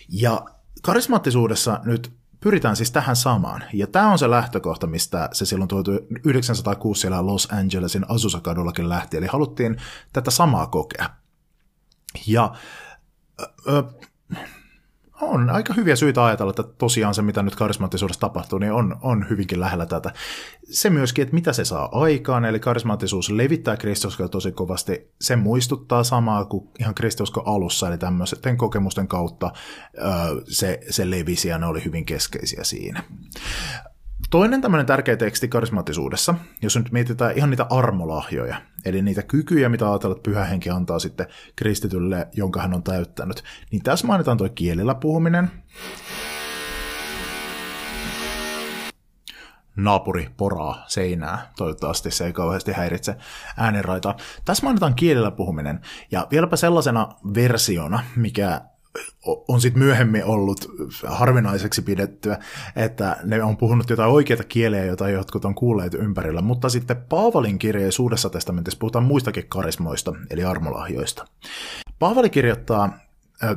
[0.09, 0.45] Ja
[0.81, 3.63] karismaattisuudessa nyt pyritään siis tähän samaan.
[3.73, 9.17] Ja tämä on se lähtökohta, mistä se silloin 1906 siellä Los Angelesin Azusa-kadullakin lähti.
[9.17, 9.77] Eli haluttiin
[10.13, 11.09] tätä samaa kokea.
[12.27, 12.55] Ja
[13.67, 13.83] ö,
[15.23, 19.25] on aika hyviä syitä ajatella, että tosiaan se, mitä nyt karismaattisuudessa tapahtuu, niin on, on
[19.29, 20.13] hyvinkin lähellä tätä.
[20.63, 25.11] Se myöskin, että mitä se saa aikaan, eli karismaattisuus levittää kristuskoa tosi kovasti.
[25.21, 29.51] Se muistuttaa samaa kuin ihan kristusko alussa, eli tämmöisten kokemusten kautta
[30.47, 33.03] se, se levisi ja ne oli hyvin keskeisiä siinä.
[34.29, 39.91] Toinen tämmöinen tärkeä teksti karismaattisuudessa, jos nyt mietitään ihan niitä armolahjoja, eli niitä kykyjä, mitä
[39.91, 44.49] ajatellaan, että pyhä henki antaa sitten kristitylle, jonka hän on täyttänyt, niin tässä mainitaan tuo
[44.49, 45.51] kielillä puhuminen,
[49.75, 51.51] naapuri poraa seinää.
[51.57, 53.15] Toivottavasti se ei kauheasti häiritse
[53.57, 54.15] äänenraitaa.
[54.45, 55.81] Tässä mainitaan kielellä puhuminen.
[56.11, 58.61] Ja vieläpä sellaisena versiona, mikä
[59.47, 60.71] on sitten myöhemmin ollut
[61.07, 62.37] harvinaiseksi pidettyä,
[62.75, 67.59] että ne on puhunut jotain oikeita kieliä, joita jotkut on kuulleet ympärillä, mutta sitten Paavalin
[67.59, 71.25] kirjeessä Uudessa testamentissa puhutaan muistakin karismoista, eli armolahjoista.
[71.99, 72.99] Paavali kirjoittaa,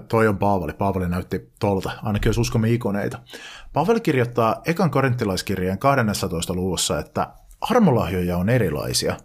[0.09, 3.19] toi on Paavali, Paavali näytti tolta, ainakin jos uskomme ikoneita.
[3.73, 6.55] Paavali kirjoittaa ekan korinttilaiskirjeen 12.
[6.55, 7.29] luvussa, että
[7.61, 9.17] armolahjoja on erilaisia,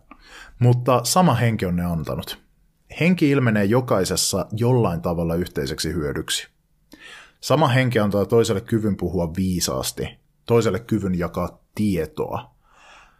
[0.59, 2.50] mutta sama henki on ne antanut.
[2.99, 6.47] Henki ilmenee jokaisessa jollain tavalla yhteiseksi hyödyksi.
[7.41, 10.07] Sama henki antaa toiselle kyvyn puhua viisaasti,
[10.45, 12.51] toiselle kyvyn jakaa tietoa.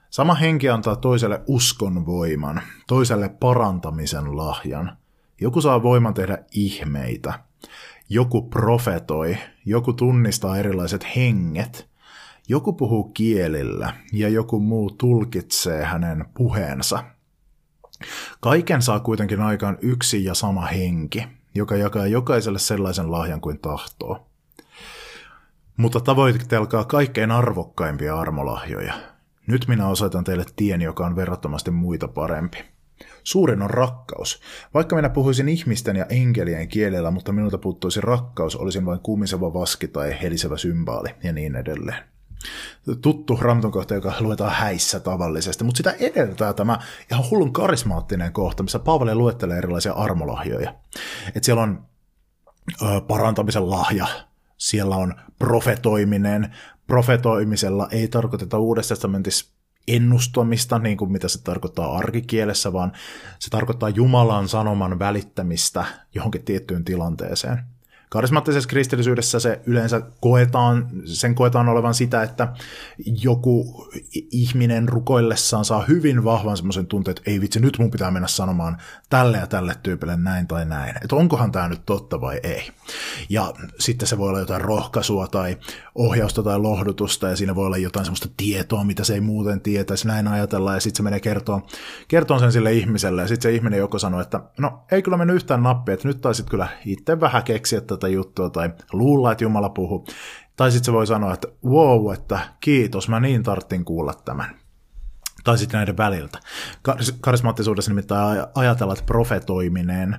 [0.10, 4.98] Sama henki antaa toiselle uskon voiman, toiselle parantamisen lahjan.
[5.42, 7.34] Joku saa voiman tehdä ihmeitä.
[8.10, 11.90] Joku profetoi, joku tunnistaa erilaiset henget,
[12.50, 17.04] joku puhuu kielillä ja joku muu tulkitsee hänen puheensa.
[18.40, 21.24] Kaiken saa kuitenkin aikaan yksi ja sama henki,
[21.56, 24.28] joka jakaa jokaiselle sellaisen lahjan kuin tahtoo.
[25.78, 28.94] Mutta tavoitelkaa kaikkein arvokkaimpia armolahjoja.
[29.48, 32.58] Nyt minä osoitan teille tien, joka on verrattomasti muita parempi.
[33.24, 34.42] Suurin on rakkaus.
[34.74, 39.88] Vaikka minä puhuisin ihmisten ja enkelien kielellä, mutta minulta puuttuisi rakkaus, olisin vain kuumiseva vaski
[39.88, 42.11] tai helisevä symbaali ja niin edelleen.
[43.02, 46.80] Tuttu Ramton kohta, joka luetaan häissä tavallisesti, mutta sitä edeltää tämä
[47.12, 50.76] ihan hullun karismaattinen kohta, missä Paavali luettelee erilaisia armolahjoja.
[51.36, 51.86] Et siellä on
[52.82, 54.08] ö, parantamisen lahja,
[54.58, 56.56] siellä on profetoiminen.
[56.88, 59.56] Profetoimisella ei tarkoiteta Uudessa testamentissa
[59.88, 62.92] ennustamista, niin kuin mitä se tarkoittaa arkikielessä, vaan
[63.40, 67.64] se tarkoittaa Jumalan sanoman välittämistä johonkin tiettyyn tilanteeseen.
[68.12, 72.48] Karismaattisessa kristillisyydessä se yleensä koetaan, sen koetaan olevan sitä, että
[73.06, 73.88] joku
[74.32, 78.78] ihminen rukoillessaan saa hyvin vahvan semmoisen tunteen, että ei vitsi, nyt mun pitää mennä sanomaan
[79.10, 80.96] tälle ja tälle tyypille näin tai näin.
[81.04, 82.72] Että onkohan tämä nyt totta vai ei.
[83.30, 85.58] Ja sitten se voi olla jotain rohkaisua tai
[85.96, 90.08] ohjausta tai lohdutusta ja siinä voi olla jotain semmoista tietoa, mitä se ei muuten tietäisi.
[90.08, 91.62] Näin ajatellaan ja sitten se menee kertoa,
[92.08, 95.36] kertoo sen sille ihmiselle ja sitten se ihminen joko sanoo, että no ei kyllä mennyt
[95.36, 99.70] yhtään nappia, että nyt taisit kyllä itse vähän keksiä tätä juttua tai luulla, että Jumala
[99.70, 100.06] puhuu.
[100.56, 104.56] Tai sitten se voi sanoa, että wow, että kiitos, mä niin tarttin kuulla tämän.
[105.44, 106.40] Tai sitten näiden väliltä.
[107.22, 110.18] Karismaattisuudessa nimittäin ajatellaan, että profetoiminen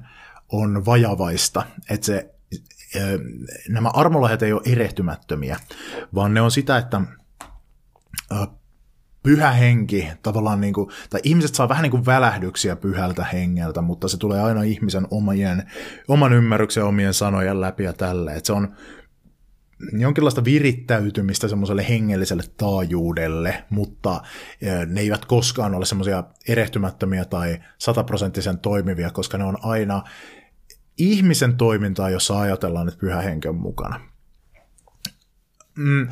[0.53, 2.35] on vajavaista, että se,
[3.69, 5.57] nämä armolahjat ei ole erehtymättömiä,
[6.15, 7.01] vaan ne on sitä, että
[9.23, 14.09] pyhä henki, tavallaan niin kuin, tai ihmiset saa vähän niin kuin välähdyksiä pyhältä hengeltä, mutta
[14.09, 15.71] se tulee aina ihmisen omien,
[16.09, 18.35] oman ymmärryksen omien sanojen läpi ja tälle.
[18.35, 18.77] Että se on
[19.93, 24.21] jonkinlaista virittäytymistä semmoiselle hengelliselle taajuudelle, mutta
[24.87, 30.03] ne eivät koskaan ole semmoisia erehtymättömiä tai sataprosenttisen toimivia, koska ne on aina
[30.99, 34.01] ihmisen toimintaa, jossa ajatellaan, että pyhä henki on mukana.
[35.77, 36.09] Mm,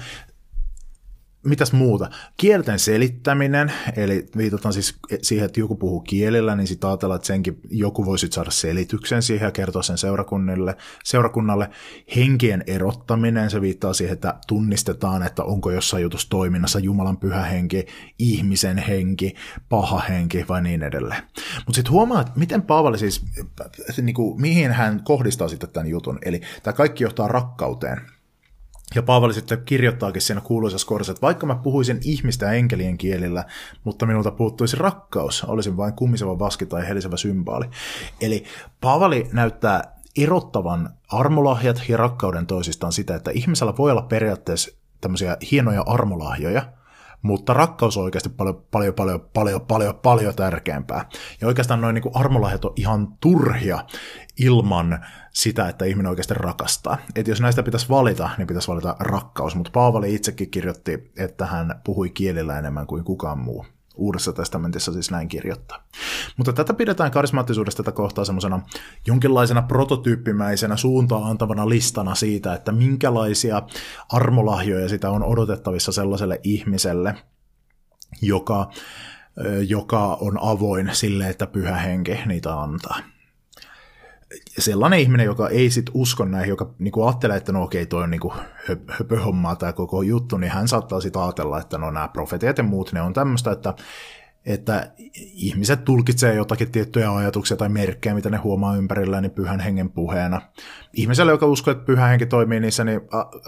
[1.45, 2.11] mitäs muuta?
[2.37, 7.61] Kielten selittäminen, eli viitataan siis siihen, että joku puhuu kielellä, niin sitten ajatellaan, että senkin
[7.71, 11.71] joku voisi saada selityksen siihen ja kertoa sen seurakunnille, seurakunnalle.
[12.17, 17.87] Henkien erottaminen, se viittaa siihen, että tunnistetaan, että onko jossain jutussa toiminnassa Jumalan pyhä henki,
[18.19, 19.35] ihmisen henki,
[19.69, 21.23] paha henki vai niin edelleen.
[21.57, 23.25] Mutta sitten huomaa, että miten Paavali siis,
[24.03, 26.19] niin kuin, mihin hän kohdistaa sitten tämän jutun.
[26.25, 28.01] Eli tämä kaikki johtaa rakkauteen.
[28.95, 33.45] Ja Paavali sitten kirjoittaakin siinä kuuluisessa kohdassa, että vaikka mä puhuisin ihmistä ja enkelien kielillä,
[33.85, 37.67] mutta minulta puuttuisi rakkaus, olisin vain kummiseva vaski tai helisevä symbaali.
[38.21, 38.45] Eli
[38.81, 45.83] Paavali näyttää erottavan armolahjat ja rakkauden toisistaan sitä, että ihmisellä voi olla periaatteessa tämmöisiä hienoja
[45.87, 46.63] armolahjoja,
[47.23, 51.09] mutta rakkaus on oikeasti paljon, paljon, paljon, paljon, paljon, paljon tärkeämpää.
[51.41, 53.85] Ja oikeastaan noin niin armolahjat on ihan turhia
[54.39, 56.99] ilman sitä, että ihminen oikeasti rakastaa.
[57.15, 61.81] Että jos näistä pitäisi valita, niin pitäisi valita rakkaus, mutta Paavali itsekin kirjoitti, että hän
[61.85, 63.67] puhui kielillä enemmän kuin kukaan muu.
[64.01, 65.85] Uudessa testamentissa siis näin kirjoittaa.
[66.37, 68.61] Mutta tätä pidetään karismaattisuudesta tätä kohtaa semmoisena
[69.07, 73.63] jonkinlaisena prototyyppimäisenä suuntaan antavana listana siitä, että minkälaisia
[74.13, 77.15] armolahjoja sitä on odotettavissa sellaiselle ihmiselle,
[78.23, 78.71] joka,
[79.69, 82.99] joka on avoin sille, että pyhä henki niitä antaa
[84.59, 88.11] sellainen ihminen, joka ei sit usko näihin, joka niinku ajattelee, että no okei, toi on
[88.11, 88.33] niinku
[88.89, 92.93] höpöhommaa tämä koko juttu, niin hän saattaa sitten ajatella, että no nämä profetiat ja muut,
[92.93, 93.75] ne on tämmöistä, että
[94.47, 99.91] että ihmiset tulkitsee jotakin tiettyjä ajatuksia tai merkkejä, mitä ne huomaa ympärillään, niin pyhän hengen
[99.91, 100.41] puheena.
[100.93, 103.01] Ihmiselle, joka uskoo, että pyhä henki toimii niissä, niin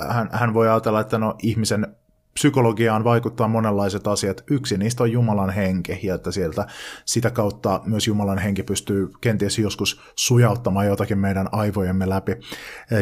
[0.08, 1.96] hän, hän voi ajatella, että no ihmisen
[2.34, 4.44] psykologiaan vaikuttaa monenlaiset asiat.
[4.50, 6.66] Yksi niistä on Jumalan henki, ja että sieltä
[7.04, 12.36] sitä kautta myös Jumalan henki pystyy kenties joskus sujauttamaan jotakin meidän aivojemme läpi,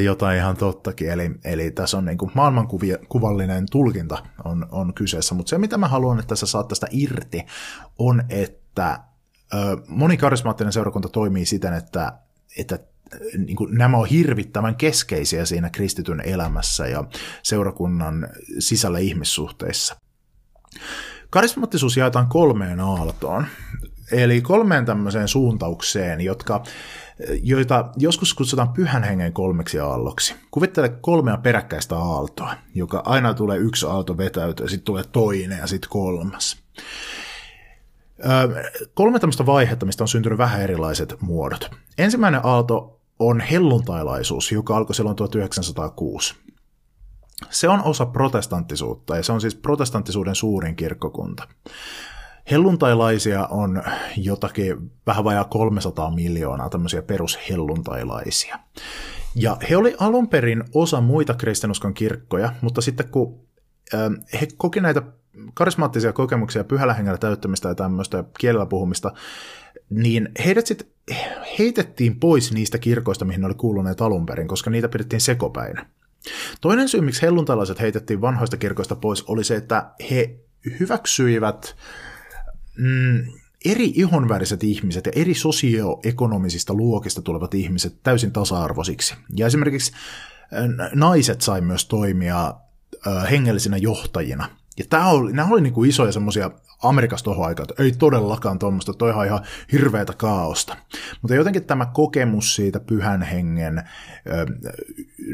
[0.05, 1.11] jotain ihan tottakin.
[1.11, 5.89] Eli, eli tässä on niin kuin maailmankuvallinen tulkinta on, on kyseessä, mutta se mitä mä
[5.89, 7.47] haluan, että sä saat tästä irti,
[7.99, 9.01] on, että
[9.89, 12.13] moni karismaattinen seurakunta toimii siten, että,
[12.59, 12.79] että
[13.47, 17.05] niin kuin, nämä on hirvittävän keskeisiä siinä kristityn elämässä ja
[17.43, 19.97] seurakunnan sisällä ihmissuhteissa.
[21.31, 23.47] Karismaattisuus jaetaan kolmeen aaltoon.
[24.13, 26.63] Eli kolmeen tämmöiseen suuntaukseen, jotka,
[27.43, 30.35] joita joskus kutsutaan pyhän hengen kolmeksi aalloksi.
[30.51, 35.91] Kuvittele kolmea peräkkäistä aaltoa, joka aina tulee yksi aalto vetäytyä, sitten tulee toinen ja sitten
[35.91, 36.63] kolmas.
[38.95, 41.71] Kolme tämmöistä vaihetta, mistä on syntynyt vähän erilaiset muodot.
[41.99, 46.35] Ensimmäinen aalto on helluntailaisuus, joka alkoi silloin 1906.
[47.51, 51.49] Se on osa protestanttisuutta ja se on siis protestanttisuuden suurin kirkkokunta.
[52.51, 53.83] Helluntailaisia on
[54.17, 58.59] jotakin vähän vajaa 300 miljoonaa tämmöisiä perushelluntailaisia.
[59.35, 63.41] Ja he oli alun perin osa muita kristinuskon kirkkoja, mutta sitten kun
[64.41, 65.03] he koki näitä
[65.55, 69.13] karismaattisia kokemuksia pyhällä hengellä täyttämistä ja tämmöistä kielellä puhumista,
[69.91, 70.87] niin heidät sitten
[71.59, 75.87] heitettiin pois niistä kirkoista, mihin ne oli kuuluneet alun perin, koska niitä pidettiin sekopäinä.
[76.61, 80.37] Toinen syy, miksi helluntalaiset heitettiin vanhoista kirkoista pois, oli se, että he
[80.81, 81.77] hyväksyivät
[82.79, 83.33] mm,
[83.65, 89.15] eri ihonväriset ihmiset ja eri sosioekonomisista luokista tulevat ihmiset täysin tasa-arvoisiksi.
[89.37, 89.93] Ja esimerkiksi
[90.95, 92.55] naiset sai myös toimia
[93.31, 94.49] hengellisinä johtajina.
[94.79, 96.51] Ja tämä oli, nämä oli niinku isoja semmoisia
[96.83, 100.77] Amerikassa tuohon aikaan, että ei todellakaan tuommoista, toi on ihan hirveätä kaaosta.
[101.23, 103.83] Mutta jotenkin tämä kokemus siitä pyhän hengen,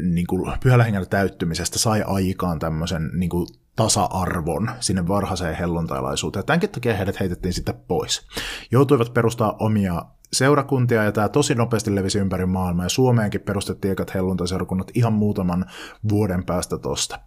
[0.03, 6.45] niin kuin pyhällä hengellä täyttymisestä sai aikaan tämmöisen niin kuin tasa-arvon sinne varhaiseen helluntailaisuuteen.
[6.45, 8.27] Tämänkin takia heidät heitettiin sitten pois.
[8.71, 14.13] Joutuivat perustaa omia seurakuntia, ja tämä tosi nopeasti levisi ympäri maailmaa, ja Suomeenkin perustettiin ekat
[14.13, 15.65] helluntaiseurakunnat ihan muutaman
[16.09, 17.19] vuoden päästä tosta.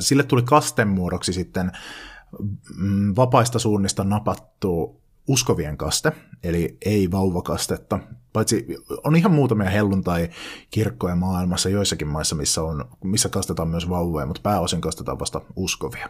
[0.00, 1.72] Sille tuli kastemuodoksi sitten
[3.16, 6.12] vapaista suunnista napattu uskovien kaste,
[6.42, 7.98] eli ei vauvakastetta,
[8.32, 8.66] paitsi
[9.04, 14.80] on ihan muutamia helluntai-kirkkoja maailmassa joissakin maissa, missä, on, missä kastetaan myös vauvoja, mutta pääosin
[14.80, 16.08] kastetaan vasta uskovia.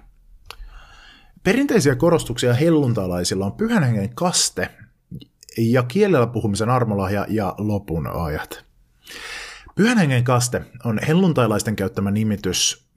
[1.42, 4.70] Perinteisiä korostuksia helluntalaisilla on pyhän hengen kaste
[5.58, 8.64] ja kielellä puhumisen armolahja ja lopun ajat.
[9.74, 12.89] Pyhän hengen kaste on helluntailaisten käyttämä nimitys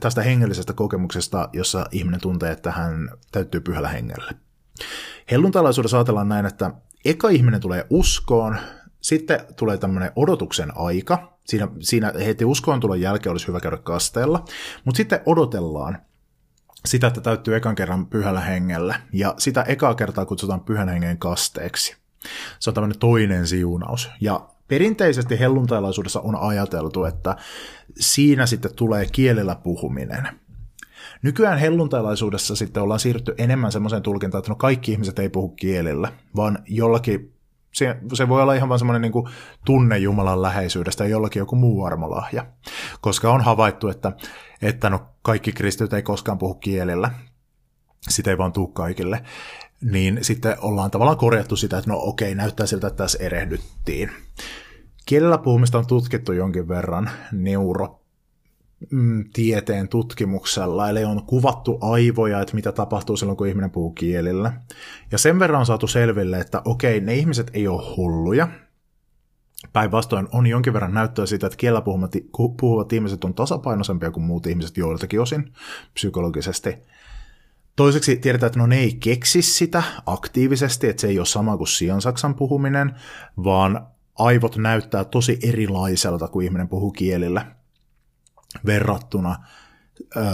[0.00, 4.32] tästä hengellisestä kokemuksesta, jossa ihminen tuntee, että hän täyttyy pyhällä hengellä.
[5.30, 6.70] Helluntalaisuudessa ajatellaan näin, että
[7.04, 8.56] eka ihminen tulee uskoon,
[9.00, 11.38] sitten tulee tämmöinen odotuksen aika.
[11.44, 14.44] Siinä, siinä heti uskoon tulon jälkeen olisi hyvä käydä kasteella,
[14.84, 15.98] mutta sitten odotellaan
[16.86, 21.96] sitä, että täyttyy ekan kerran pyhällä hengellä, ja sitä ekaa kertaa kutsutaan pyhän hengen kasteeksi.
[22.58, 24.10] Se on tämmöinen toinen siunaus.
[24.20, 27.36] Ja perinteisesti helluntailaisuudessa on ajateltu, että
[28.00, 30.28] siinä sitten tulee kielellä puhuminen.
[31.22, 36.12] Nykyään helluntailaisuudessa sitten ollaan siirrytty enemmän semmoiseen tulkintaan, että no kaikki ihmiset ei puhu kielellä,
[36.36, 37.34] vaan jollakin
[37.74, 39.28] se, se voi olla ihan vaan semmoinen niin
[39.64, 42.46] tunne Jumalan läheisyydestä ja jollakin joku muu armolahja.
[43.00, 44.12] Koska on havaittu, että,
[44.62, 47.10] että no kaikki kristityt ei koskaan puhu kielellä.
[48.08, 49.24] Sitä ei vaan tuu kaikille.
[49.80, 54.10] Niin sitten ollaan tavallaan korjattu sitä, että no okei, näyttää siltä, että tässä erehdyttiin.
[55.06, 58.00] Kielellä puhumista on tutkittu jonkin verran neuro
[58.90, 59.24] mm,
[59.90, 64.52] tutkimuksella, eli on kuvattu aivoja, että mitä tapahtuu silloin, kun ihminen puhuu kielillä.
[65.10, 68.48] Ja sen verran on saatu selville, että okei, ne ihmiset ei ole hulluja.
[69.72, 71.84] Päinvastoin on jonkin verran näyttöä siitä, että kielellä
[72.56, 75.52] puhuvat ihmiset on tasapainoisempia kuin muut ihmiset joiltakin osin
[75.94, 76.78] psykologisesti.
[77.76, 81.68] Toiseksi tiedetään, että no ne ei keksi sitä aktiivisesti, että se ei ole sama kuin
[81.68, 82.94] siansaksan puhuminen,
[83.44, 83.86] vaan
[84.18, 87.46] aivot näyttää tosi erilaiselta, kuin ihminen puhuu kielillä
[88.66, 89.36] verrattuna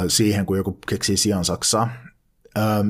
[0.09, 1.88] siihen, kun joku keksii siansaksaa.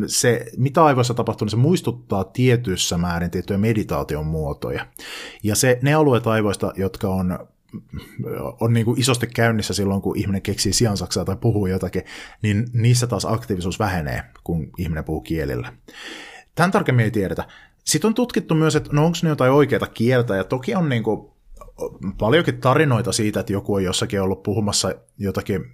[0.07, 4.87] Se, mitä aivoissa tapahtuu, niin se muistuttaa tietyissä määrin tiettyjä meditaation muotoja.
[5.43, 7.49] Ja se, ne alueet aivoista, jotka on
[8.61, 12.03] on niin kuin isosti käynnissä silloin, kun ihminen keksii siansaksaa tai puhuu jotakin,
[12.43, 15.73] niin niissä taas aktiivisuus vähenee, kun ihminen puhuu kielillä.
[16.55, 17.45] Tämän tarkemmin ei tiedetä.
[17.85, 21.03] Sitten on tutkittu myös, että no onko ne jotain oikeita kieltä, ja toki on niin
[21.03, 21.31] kuin
[22.19, 25.65] paljonkin tarinoita siitä, että joku on jossakin ollut puhumassa jotakin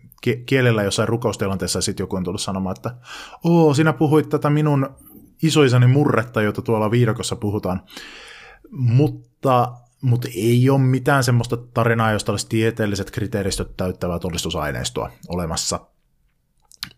[0.47, 2.95] kielellä jossain rukoustilanteessa, ja sitten joku on tullut sanomaan, että
[3.45, 4.89] oo, sinä puhuit tätä minun
[5.43, 7.83] isoisani murretta, jota tuolla viidakossa puhutaan.
[8.71, 15.81] Mutta, mutta ei ole mitään semmoista tarinaa, josta olisi tieteelliset kriteeristöt täyttävää todistusaineistoa olemassa.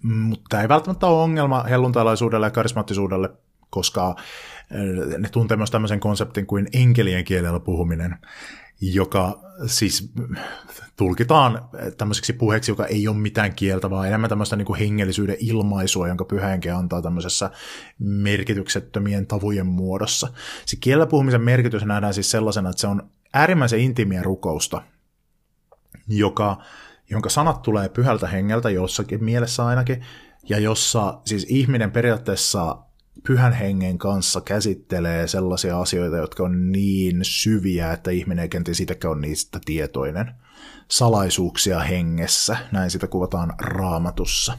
[0.03, 3.31] Mutta ei välttämättä ole ongelma helluntalaisuudelle ja karismaattisuudelle,
[3.71, 4.17] koska
[5.19, 8.19] ne tuntee myös tämmöisen konseptin kuin enkelien kielellä puhuminen
[8.81, 10.13] joka siis
[10.97, 16.09] tulkitaan tämmöiseksi puheeksi, joka ei ole mitään kieltä, vaan enemmän tämmöistä niin kuin hengellisyyden ilmaisua,
[16.09, 17.51] jonka pyhänke antaa tämmöisessä
[17.99, 20.29] merkityksettömien tavujen muodossa.
[20.67, 24.83] Se kielellä puhumisen merkitys nähdään siis sellaisena, että se on äärimmäisen intiimiä rukousta,
[26.09, 26.63] joka,
[27.11, 30.05] jonka sanat tulee pyhältä hengeltä jossakin mielessä ainakin,
[30.49, 32.88] ja jossa siis ihminen periaatteessa
[33.27, 39.13] pyhän hengen kanssa käsittelee sellaisia asioita, jotka on niin syviä, että ihminen ei kenties itsekään
[39.13, 40.35] ole niistä tietoinen.
[40.89, 44.59] Salaisuuksia hengessä, näin sitä kuvataan raamatussa.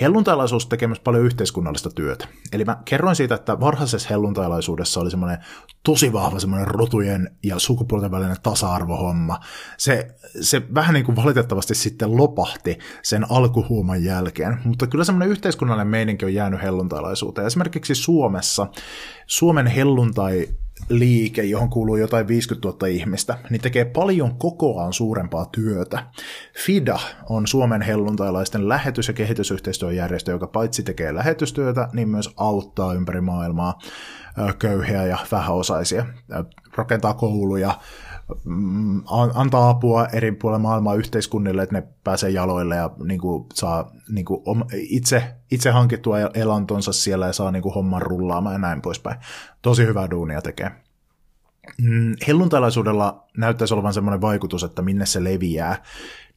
[0.00, 2.28] Helluntailaisuus tekee myös paljon yhteiskunnallista työtä.
[2.52, 5.38] Eli mä kerroin siitä, että varhaisessa helluntailaisuudessa oli semmoinen
[5.82, 9.40] tosi vahva semmoinen rotujen ja sukupuolten välinen tasa-arvohomma.
[9.76, 15.90] Se, se vähän niin kuin valitettavasti sitten lopahti sen alkuhuuman jälkeen, mutta kyllä semmoinen yhteiskunnallinen
[15.90, 17.46] meininki on jäänyt helluntailaisuuteen.
[17.46, 18.66] Esimerkiksi Suomessa
[19.26, 20.48] Suomen helluntai
[20.88, 26.06] liike, johon kuuluu jotain 50 000 ihmistä, niin tekee paljon kokoaan suurempaa työtä.
[26.64, 33.20] FIDA on Suomen helluntailaisten lähetys- ja kehitysyhteistyöjärjestö, joka paitsi tekee lähetystyötä, niin myös auttaa ympäri
[33.20, 33.78] maailmaa
[34.58, 36.06] köyhiä ja vähäosaisia,
[36.76, 37.78] rakentaa kouluja,
[39.34, 44.24] antaa apua eri puolilla maailmaa yhteiskunnille, että ne pääsee jaloille ja niin kuin, saa niin
[44.24, 49.20] kuin, itse, itse hankittua elantonsa siellä ja saa niin kuin, homman rullaamaan ja näin poispäin.
[49.62, 50.70] Tosi hyvää duunia tekee.
[51.78, 55.82] Mm, helluntailaisuudella näyttäisi olevan sellainen vaikutus, että minne se leviää,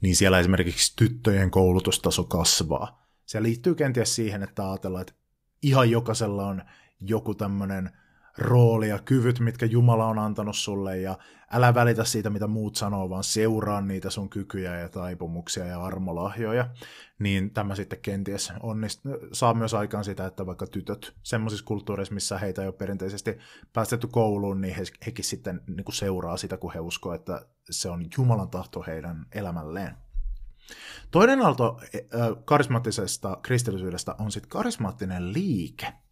[0.02, 3.04] niin siellä esimerkiksi tyttöjen koulutustaso kasvaa.
[3.26, 5.14] Se liittyy kenties siihen, että ajatellaan, että
[5.62, 6.62] ihan jokaisella on
[7.02, 7.90] joku tämmöinen
[8.38, 11.18] rooli ja kyvyt, mitkä Jumala on antanut sulle, ja
[11.52, 16.70] älä välitä siitä, mitä muut sanoo, vaan seuraa niitä sun kykyjä ja taipumuksia ja armolahjoja,
[17.20, 22.38] niin tämä sitten kenties onnist- saa myös aikaan sitä, että vaikka tytöt semmoisissa kulttuureissa, missä
[22.38, 23.38] heitä ei ole perinteisesti
[23.74, 27.90] päästetty kouluun, niin he, hekin sitten niin kuin seuraa sitä, kun he uskoo, että se
[27.90, 29.96] on Jumalan tahto heidän elämälleen.
[31.12, 31.80] Toinen aalto
[32.46, 35.94] karismaattisesta kristillisyydestä on sitten karismaattinen liike–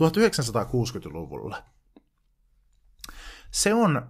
[0.00, 1.62] 1960-luvulla.
[3.50, 4.08] Se on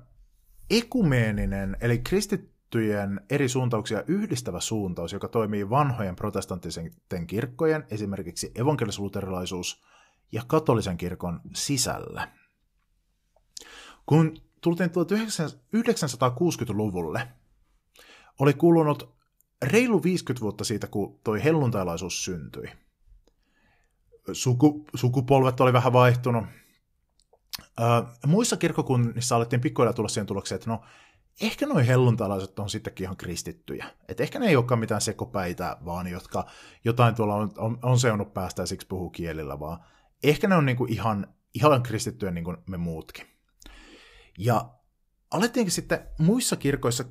[0.71, 6.91] ekumeeninen, eli kristittyjen eri suuntauksia yhdistävä suuntaus, joka toimii vanhojen protestanttisen
[7.27, 9.85] kirkkojen, esimerkiksi evankelisluterilaisuus
[10.33, 12.29] ja katolisen kirkon sisällä.
[14.07, 17.29] Kun tultiin 1960-luvulle,
[18.39, 19.17] oli kulunut
[19.63, 22.71] reilu 50 vuotta siitä, kun toi helluntailaisuus syntyi
[24.33, 26.45] suku, sukupolvet oli vähän vaihtunut.
[27.81, 27.83] Ö,
[28.27, 30.81] muissa kirkkokunnissa alettiin pikkuhiljaa tulla siihen tulokseen, että no,
[31.41, 33.87] ehkä noin helluntalaiset on sittenkin ihan kristittyjä.
[34.09, 36.47] Et ehkä ne ei olekaan mitään sekopäitä, vaan jotka
[36.85, 39.79] jotain tuolla on, on, on seonnut päästä ja siksi puhuu kielillä, vaan
[40.23, 43.27] ehkä ne on niinku ihan, ihan kristittyjä niin kuin me muutkin.
[44.39, 44.71] Ja
[45.31, 47.05] alettiinkin sitten muissa kirkoissa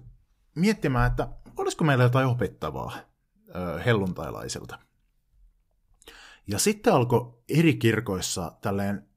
[0.55, 2.91] miettimään, että olisiko meillä jotain opettavaa
[3.86, 4.80] helluntailaisilta.
[6.51, 9.07] Ja sitten alkoi eri kirkoissa tälleen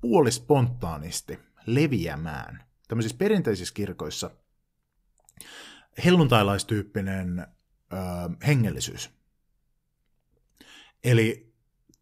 [0.00, 4.30] puolispontaanisti leviämään, tämmöisissä perinteisissä kirkoissa,
[6.04, 7.46] helluntailaistyyppinen ö,
[8.46, 9.10] hengellisyys.
[11.04, 11.54] Eli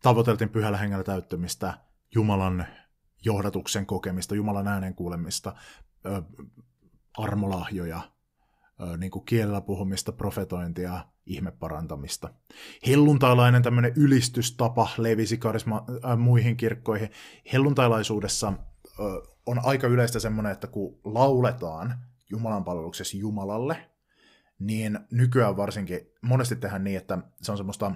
[0.02, 1.78] tavoiteltiin pyhällä hengellä täyttämistä,
[2.14, 2.66] Jumalan
[3.24, 5.54] johdatuksen kokemista, Jumalan äänen kuulemista,
[6.06, 6.22] ö,
[7.18, 8.00] armolahjoja,
[8.98, 12.28] niin kuin kielellä puhumista, profetointia, ihmeparantamista.
[12.86, 17.10] Helluntailainen tämmöinen ylistystapa levisi karisma, äh, muihin kirkkoihin.
[17.52, 18.56] Helluntailaisuudessa äh,
[19.46, 21.94] on aika yleistä semmoinen, että kun lauletaan
[22.30, 23.90] Jumalan palveluksessa Jumalalle,
[24.58, 27.92] niin nykyään varsinkin monesti tehdään niin, että se on semmoista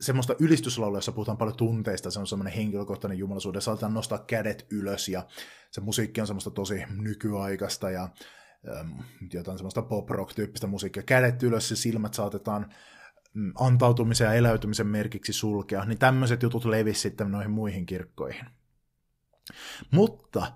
[0.00, 5.08] semmoista ylistyslaulua, jossa puhutaan paljon tunteista, se on semmoinen henkilökohtainen jumalaisuuden, saatetaan nostaa kädet ylös
[5.08, 5.26] ja
[5.70, 8.08] se musiikki on semmoista tosi nykyaikaista ja
[9.32, 12.74] jotain semmoista pop-rock-tyyppistä musiikkia, kädet ylös ja silmät saatetaan
[13.34, 18.46] mm, antautumisen ja eläytymisen merkiksi sulkea, niin tämmöiset jutut levisi sitten noihin muihin kirkkoihin.
[19.90, 20.52] Mutta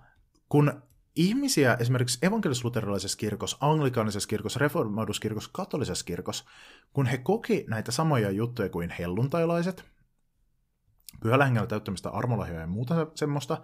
[0.49, 0.83] kun
[1.17, 6.45] ihmisiä esimerkiksi evankelis-luterilaisessa kirkossa, anglikaanisessa kirkossa, reformoidussa kirkossa, katolisessa kirkossa,
[6.93, 9.85] kun he koki näitä samoja juttuja kuin helluntailaiset,
[11.23, 13.63] pyhällä hengellä täyttämistä armolahjoja ja muuta semmoista,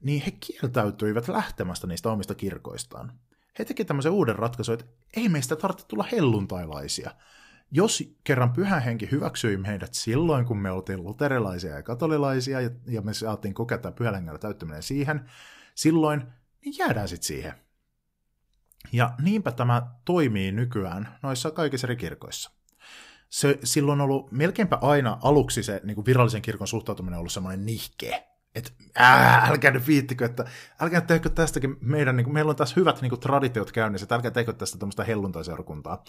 [0.00, 3.12] niin he kieltäytyivät lähtemästä niistä omista kirkoistaan
[3.58, 4.86] he teki tämmöisen uuden ratkaisun, että
[5.16, 7.10] ei meistä tarvitse tulla helluntailaisia.
[7.70, 13.14] Jos kerran pyhä henki hyväksyi meidät silloin, kun me oltiin luterilaisia ja katolilaisia, ja me
[13.14, 15.30] saatiin kokea tämä pyhällä täyttäminen siihen,
[15.74, 16.22] silloin,
[16.64, 17.54] niin jäädään sitten siihen.
[18.92, 22.50] Ja niinpä tämä toimii nykyään noissa kaikissa eri kirkoissa.
[23.30, 27.32] Se, silloin on ollut melkeinpä aina aluksi se niin kuin virallisen kirkon suhtautuminen on ollut
[27.32, 30.44] semmoinen nihkeä että ää, älkää nyt viittikö, että
[30.80, 34.14] älkää tehkö tästäkin meidän, niin kuin, meillä on tässä hyvät niin kuin, traditiot käynnissä, että
[34.14, 36.04] älkää tehkö tästä tämmöistä helluntaiseurakuntaa.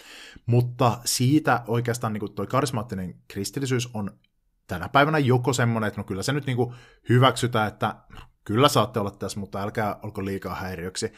[0.46, 4.20] Mutta siitä oikeastaan niin kuin, toi karismaattinen kristillisyys on
[4.68, 6.76] tänä päivänä joko semmoinen, että no kyllä se nyt niin kuin,
[7.10, 7.96] hyväksytään, että
[8.44, 11.14] kyllä saatte olla tässä, mutta älkää olko liikaa häiriöksi.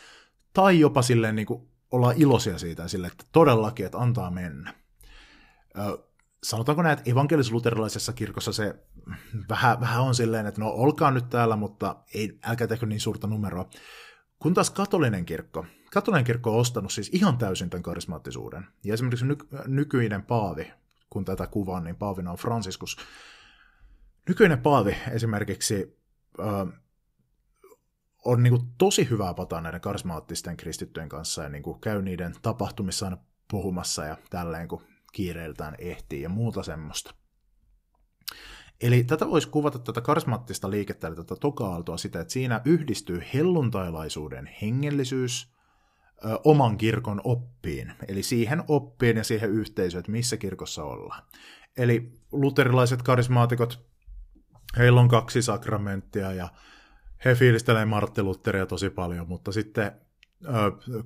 [0.53, 4.73] Tai jopa silleen niin kuin, ollaan iloisia siitä, silleen, että todellakin, että antaa mennä
[6.47, 8.75] sanotaanko näin, että evankelis-luterilaisessa kirkossa se
[9.49, 13.27] vähän, vähän on silleen, että no olkaa nyt täällä, mutta ei, älkää tehkö niin suurta
[13.27, 13.69] numeroa.
[14.39, 18.67] Kun taas katolinen kirkko, katolinen kirkko on ostanut siis ihan täysin tämän karismaattisuuden.
[18.83, 19.37] Ja esimerkiksi ny-
[19.67, 20.73] nykyinen paavi,
[21.09, 22.97] kun tätä kuvaan, niin paavina on Franciscus.
[24.27, 25.97] Nykyinen paavi esimerkiksi
[26.39, 26.67] äh,
[28.25, 32.35] on niin kuin tosi hyvää pataa näiden karismaattisten kristittyjen kanssa ja niin kuin käy niiden
[32.41, 33.17] tapahtumissa aina
[33.51, 37.13] puhumassa ja tälleen, kun kiireiltään ehtii ja muuta semmoista.
[38.81, 44.49] Eli tätä voisi kuvata tätä karismaattista liikettä, eli tätä tokaaltoa sitä, että siinä yhdistyy helluntailaisuuden
[44.61, 45.53] hengellisyys
[46.25, 51.23] ö, oman kirkon oppiin, eli siihen oppiin ja siihen yhteisöön, että missä kirkossa ollaan.
[51.77, 53.87] Eli luterilaiset karismaatikot,
[54.77, 56.49] heillä on kaksi sakramenttia ja
[57.25, 59.91] he fiilistelee Martti Lutheria tosi paljon, mutta sitten
[60.45, 60.49] ö,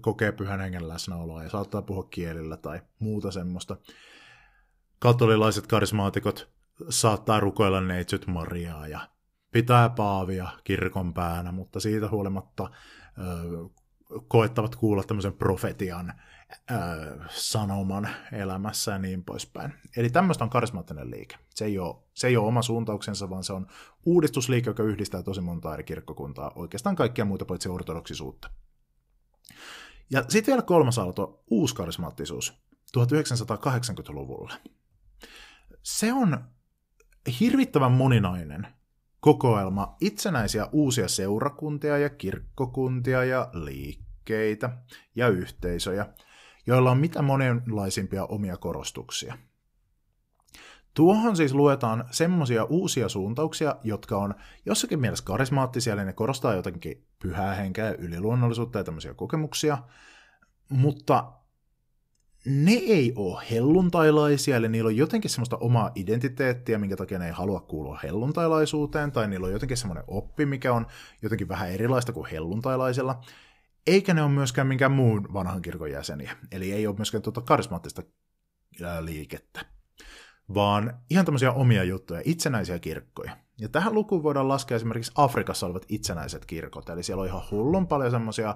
[0.01, 3.77] kokee pyhän hengen läsnäoloa ja saattaa puhua kielillä tai muuta semmoista.
[4.99, 6.49] Katolilaiset karismaatikot
[6.89, 8.99] saattaa rukoilla neitsyt Mariaa ja
[9.51, 12.69] pitää paavia kirkon päänä, mutta siitä huolimatta
[13.17, 13.69] ö,
[14.27, 16.13] koettavat kuulla tämmöisen profetian
[16.71, 16.75] ö,
[17.29, 19.73] sanoman elämässä ja niin poispäin.
[19.97, 21.35] Eli tämmöistä on karismaattinen liike.
[21.49, 23.67] Se ei, ole, se ei ole oma suuntauksensa, vaan se on
[24.05, 28.49] uudistusliike, joka yhdistää tosi monta eri kirkkokuntaa, oikeastaan kaikkia muita paitsi ortodoksisuutta.
[30.09, 32.53] Ja sitten vielä kolmas aalto, uuskarismaattisuus
[32.97, 34.53] 1980-luvulla.
[35.83, 36.43] Se on
[37.39, 38.67] hirvittävän moninainen
[39.19, 44.77] kokoelma itsenäisiä uusia seurakuntia ja kirkkokuntia ja liikkeitä
[45.15, 46.13] ja yhteisöjä,
[46.67, 49.37] joilla on mitä monenlaisimpia omia korostuksia.
[50.93, 54.35] Tuohon siis luetaan semmoisia uusia suuntauksia, jotka on
[54.65, 59.77] jossakin mielessä karismaattisia, eli ne korostaa jotenkin pyhää henkeä ja yliluonnollisuutta ja tämmöisiä kokemuksia,
[60.69, 61.33] mutta
[62.45, 67.31] ne ei ole helluntailaisia, eli niillä on jotenkin semmoista omaa identiteettiä, minkä takia ne ei
[67.31, 70.87] halua kuulua helluntailaisuuteen, tai niillä on jotenkin semmoinen oppi, mikä on
[71.21, 73.21] jotenkin vähän erilaista kuin helluntailaisella.
[73.87, 78.03] Eikä ne ole myöskään minkään muun vanhan kirkon jäseniä, eli ei ole myöskään tuota karismaattista
[78.99, 79.65] liikettä,
[80.53, 83.37] vaan ihan tämmöisiä omia juttuja, itsenäisiä kirkkoja.
[83.57, 87.87] Ja tähän lukuun voidaan laskea esimerkiksi Afrikassa olevat itsenäiset kirkot, eli siellä on ihan hullun
[87.87, 88.55] paljon semmoisia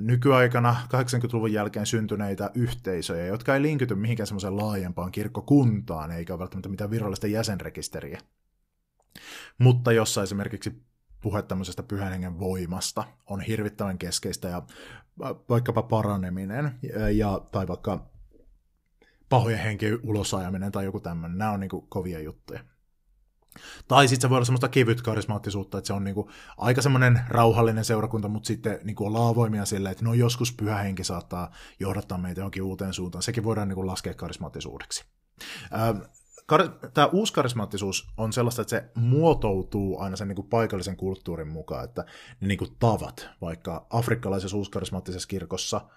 [0.00, 6.68] nykyaikana 80-luvun jälkeen syntyneitä yhteisöjä, jotka ei linkity mihinkään semmoiseen laajempaan kirkkokuntaan, eikä ole välttämättä
[6.68, 8.20] mitään virallista jäsenrekisteriä.
[9.58, 10.82] Mutta jossa esimerkiksi
[11.20, 14.62] puhe tämmöisestä pyhän hengen voimasta on hirvittävän keskeistä ja
[15.48, 16.78] vaikkapa paraneminen
[17.12, 18.13] ja, tai vaikka
[19.34, 22.60] pahojen henkien ulosajaminen tai joku tämmöinen, nämä on niin kovia juttuja.
[23.88, 27.84] Tai sitten se voi olla semmoista kevyt karismaattisuutta, että se on niinku aika semmoinen rauhallinen
[27.84, 32.40] seurakunta, mutta sitten niinku ollaan avoimia sille, että no joskus pyhä henki saattaa johdattaa meitä
[32.40, 33.22] johonkin uuteen suuntaan.
[33.22, 35.04] Sekin voidaan niinku laskea karismaattisuudeksi.
[36.94, 42.04] Tämä uusi karismaattisuus on sellaista, että se muotoutuu aina sen niinku paikallisen kulttuurin mukaan, että
[42.40, 45.80] ne niinku tavat, vaikka afrikkalaisessa uuskarismaattisessa kirkossa–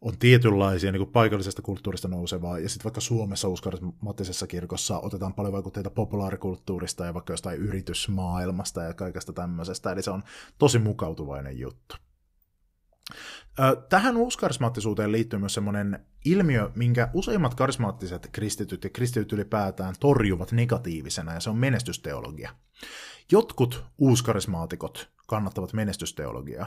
[0.00, 5.52] on tietynlaisia niin kuin paikallisesta kulttuurista nousevaa, ja sitten vaikka Suomessa uskorismattisessa kirkossa otetaan paljon
[5.52, 10.22] vaikutteita populaarikulttuurista ja vaikka jostain yritysmaailmasta ja kaikesta tämmöisestä, eli se on
[10.58, 11.96] tosi mukautuvainen juttu.
[13.88, 21.34] Tähän uuskarismaattisuuteen liittyy myös semmoinen ilmiö, minkä useimmat karismaattiset kristityt ja kristityt ylipäätään torjuvat negatiivisena,
[21.34, 22.50] ja se on menestysteologia.
[23.32, 26.66] Jotkut uuskarismaatikot kannattavat menestysteologiaa,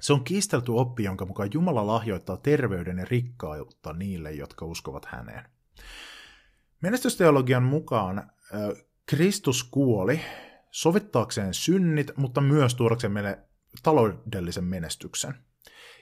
[0.00, 5.44] se on kiistelty oppi, jonka mukaan Jumala lahjoittaa terveyden ja rikkautta niille, jotka uskovat häneen.
[6.80, 8.30] Menestysteologian mukaan
[9.06, 10.20] Kristus kuoli
[10.70, 13.38] sovittaakseen synnit, mutta myös tuodakseen meille
[13.82, 15.34] taloudellisen menestyksen.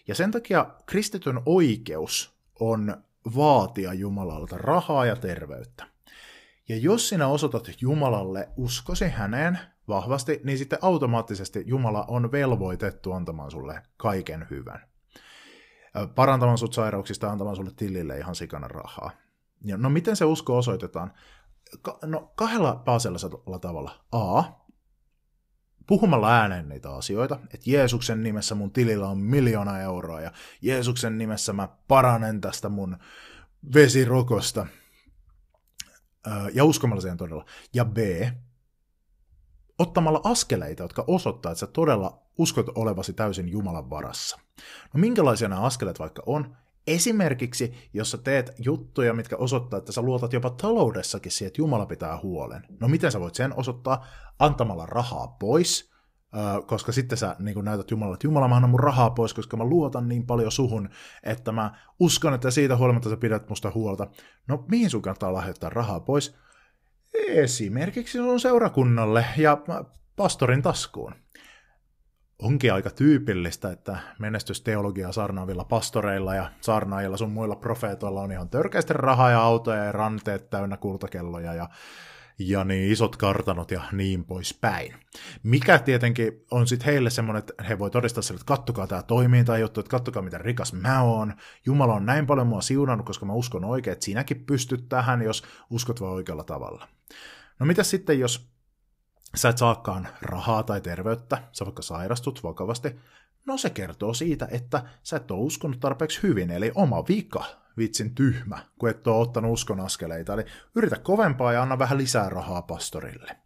[0.08, 3.04] Ja sen takia kristityn oikeus on
[3.36, 5.86] vaatia Jumalalta rahaa ja terveyttä.
[6.68, 13.50] Ja jos sinä osoitat Jumalalle uskosi häneen, vahvasti, niin sitten automaattisesti Jumala on velvoitettu antamaan
[13.50, 14.80] sulle kaiken hyvän.
[16.14, 19.10] Parantamaan sut sairauksista antamaan sulle tilille ihan sikana rahaa.
[19.64, 21.12] Ja no miten se usko osoitetaan?
[21.82, 24.04] Ka- no kahdella pääasiallisella tavalla.
[24.12, 24.42] A.
[25.86, 30.32] Puhumalla ääneen niitä asioita, että Jeesuksen nimessä mun tilillä on miljoona euroa ja
[30.62, 32.96] Jeesuksen nimessä mä paranen tästä mun
[33.74, 34.66] vesirokosta.
[36.54, 37.44] Ja uskomalla siihen todella.
[37.74, 37.98] Ja B
[39.78, 44.38] ottamalla askeleita, jotka osoittaa, että sä todella uskot olevasi täysin Jumalan varassa.
[44.94, 46.56] No minkälaisia nämä askeleet vaikka on?
[46.86, 51.86] Esimerkiksi, jos sä teet juttuja, mitkä osoittaa, että sä luotat jopa taloudessakin siihen, että Jumala
[51.86, 52.62] pitää huolen.
[52.80, 54.06] No miten sä voit sen osoittaa?
[54.38, 55.90] Antamalla rahaa pois,
[56.66, 59.64] koska sitten sä niin näytät Jumalalle, että Jumala, mä annan mun rahaa pois, koska mä
[59.64, 60.88] luotan niin paljon suhun,
[61.22, 64.06] että mä uskon, että siitä huolimatta sä pidät musta huolta.
[64.48, 66.36] No, mihin sun kannattaa lahjoittaa rahaa pois?
[67.26, 69.58] Esimerkiksi sun seurakunnalle ja
[70.16, 71.14] pastorin taskuun.
[72.42, 78.92] Onkin aika tyypillistä, että menestysteologiaa saarnaavilla pastoreilla ja saarnaajilla sun muilla profeetoilla on ihan törkeästi
[78.92, 81.68] rahaa ja autoja ja ranteet täynnä kultakelloja ja
[82.38, 84.94] ja niin isot kartanot ja niin poispäin.
[85.42, 89.44] Mikä tietenkin on sitten heille semmoinen, että he voi todistaa sille, että kattokaa tämä toimii
[89.44, 91.34] tai juttu, että kattokaa miten rikas mä oon.
[91.66, 95.42] Jumala on näin paljon mua siunannut, koska mä uskon oikein, että sinäkin pystyt tähän, jos
[95.70, 96.88] uskot vaan oikealla tavalla.
[97.58, 98.50] No mitä sitten, jos
[99.34, 102.96] sä et saakaan rahaa tai terveyttä, sä vaikka sairastut vakavasti,
[103.46, 107.44] no se kertoo siitä, että sä et ole uskonut tarpeeksi hyvin, eli oma vika,
[107.78, 110.32] vitsin tyhmä, kun et ole ottanut uskon askeleita.
[110.34, 113.36] Eli yritä kovempaa ja anna vähän lisää rahaa pastorille.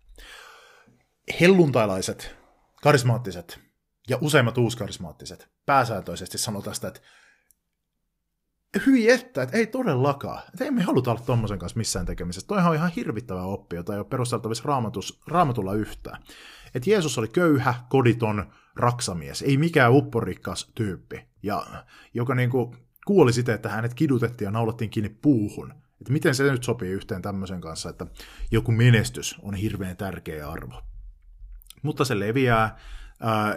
[1.41, 2.37] Helluntailaiset,
[2.83, 3.61] karismaattiset
[4.09, 7.01] ja useimmat uuskarismaattiset pääsääntöisesti sanoo tästä, että
[8.87, 10.43] hyi että, että ei todellakaan.
[10.49, 12.47] Että ei me haluta olla tuommoisen kanssa missään tekemisessä.
[12.47, 16.23] Toihan on ihan hirvittävä oppi, jota ei ole perusteltavissa raamatus, raamatulla yhtään.
[16.75, 21.67] Että Jeesus oli köyhä, koditon, raksamies, ei mikään upporikkas tyyppi, ja
[22.15, 22.77] joka niinku
[23.07, 25.71] kuoli siten, että hänet kidutettiin ja naulattiin kiinni puuhun.
[26.01, 28.07] Että miten se nyt sopii yhteen tämmöisen kanssa, että
[28.51, 30.83] joku menestys on hirveän tärkeä arvo.
[31.83, 32.79] Mutta se leviää,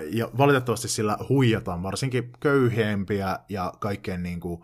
[0.09, 4.63] ja valitettavasti sillä huijataan varsinkin köyhempiä ja kaikkein niin kuin,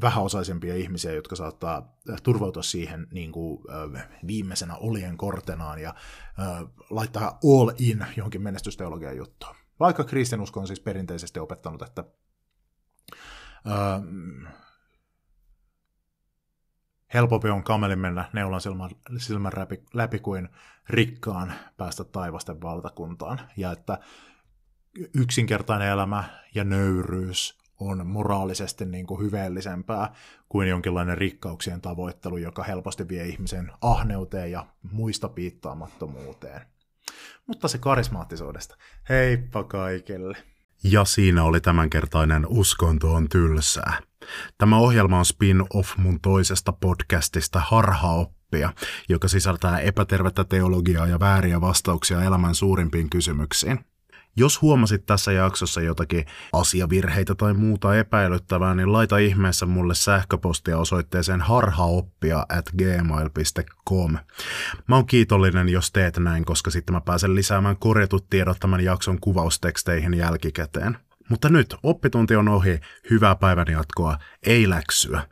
[0.00, 3.64] vähäosaisempia ihmisiä, jotka saattaa turvautua siihen niin kuin,
[4.26, 5.94] viimeisenä olien kortenaan ja
[6.90, 9.54] laittaa all in johonkin menestysteologian juttuun.
[9.80, 12.04] Vaikka kristinusko on siis perinteisesti opettanut, että
[17.14, 20.48] helpompi on kamelin mennä neulan silmän, silmän läpi, läpi kuin
[20.88, 23.40] rikkaan päästä taivasten valtakuntaan.
[23.56, 23.98] Ja että
[25.14, 30.14] yksinkertainen elämä ja nöyryys on moraalisesti niin kuin hyveellisempää
[30.48, 36.60] kuin jonkinlainen rikkauksien tavoittelu, joka helposti vie ihmisen ahneuteen ja muista piittaamattomuuteen.
[37.46, 38.76] Mutta se karismaattisuudesta.
[39.08, 40.51] Heippa kaikille!
[40.84, 44.00] Ja siinä oli tämänkertainen Uskonto on tylsää.
[44.58, 48.72] Tämä ohjelma on spin-off mun toisesta podcastista Harhaoppia,
[49.08, 53.84] joka sisältää epätervettä teologiaa ja vääriä vastauksia elämän suurimpiin kysymyksiin.
[54.36, 61.40] Jos huomasit tässä jaksossa jotakin asiavirheitä tai muuta epäilyttävää, niin laita ihmeessä mulle sähköpostia osoitteeseen
[61.40, 64.12] harhaoppia at gmail.com.
[64.88, 69.20] Mä oon kiitollinen, jos teet näin, koska sitten mä pääsen lisäämään korjatut tiedot tämän jakson
[69.20, 70.96] kuvausteksteihin jälkikäteen.
[71.28, 72.80] Mutta nyt oppitunti on ohi,
[73.10, 75.22] hyvää päivän jatkoa, ei läksyä.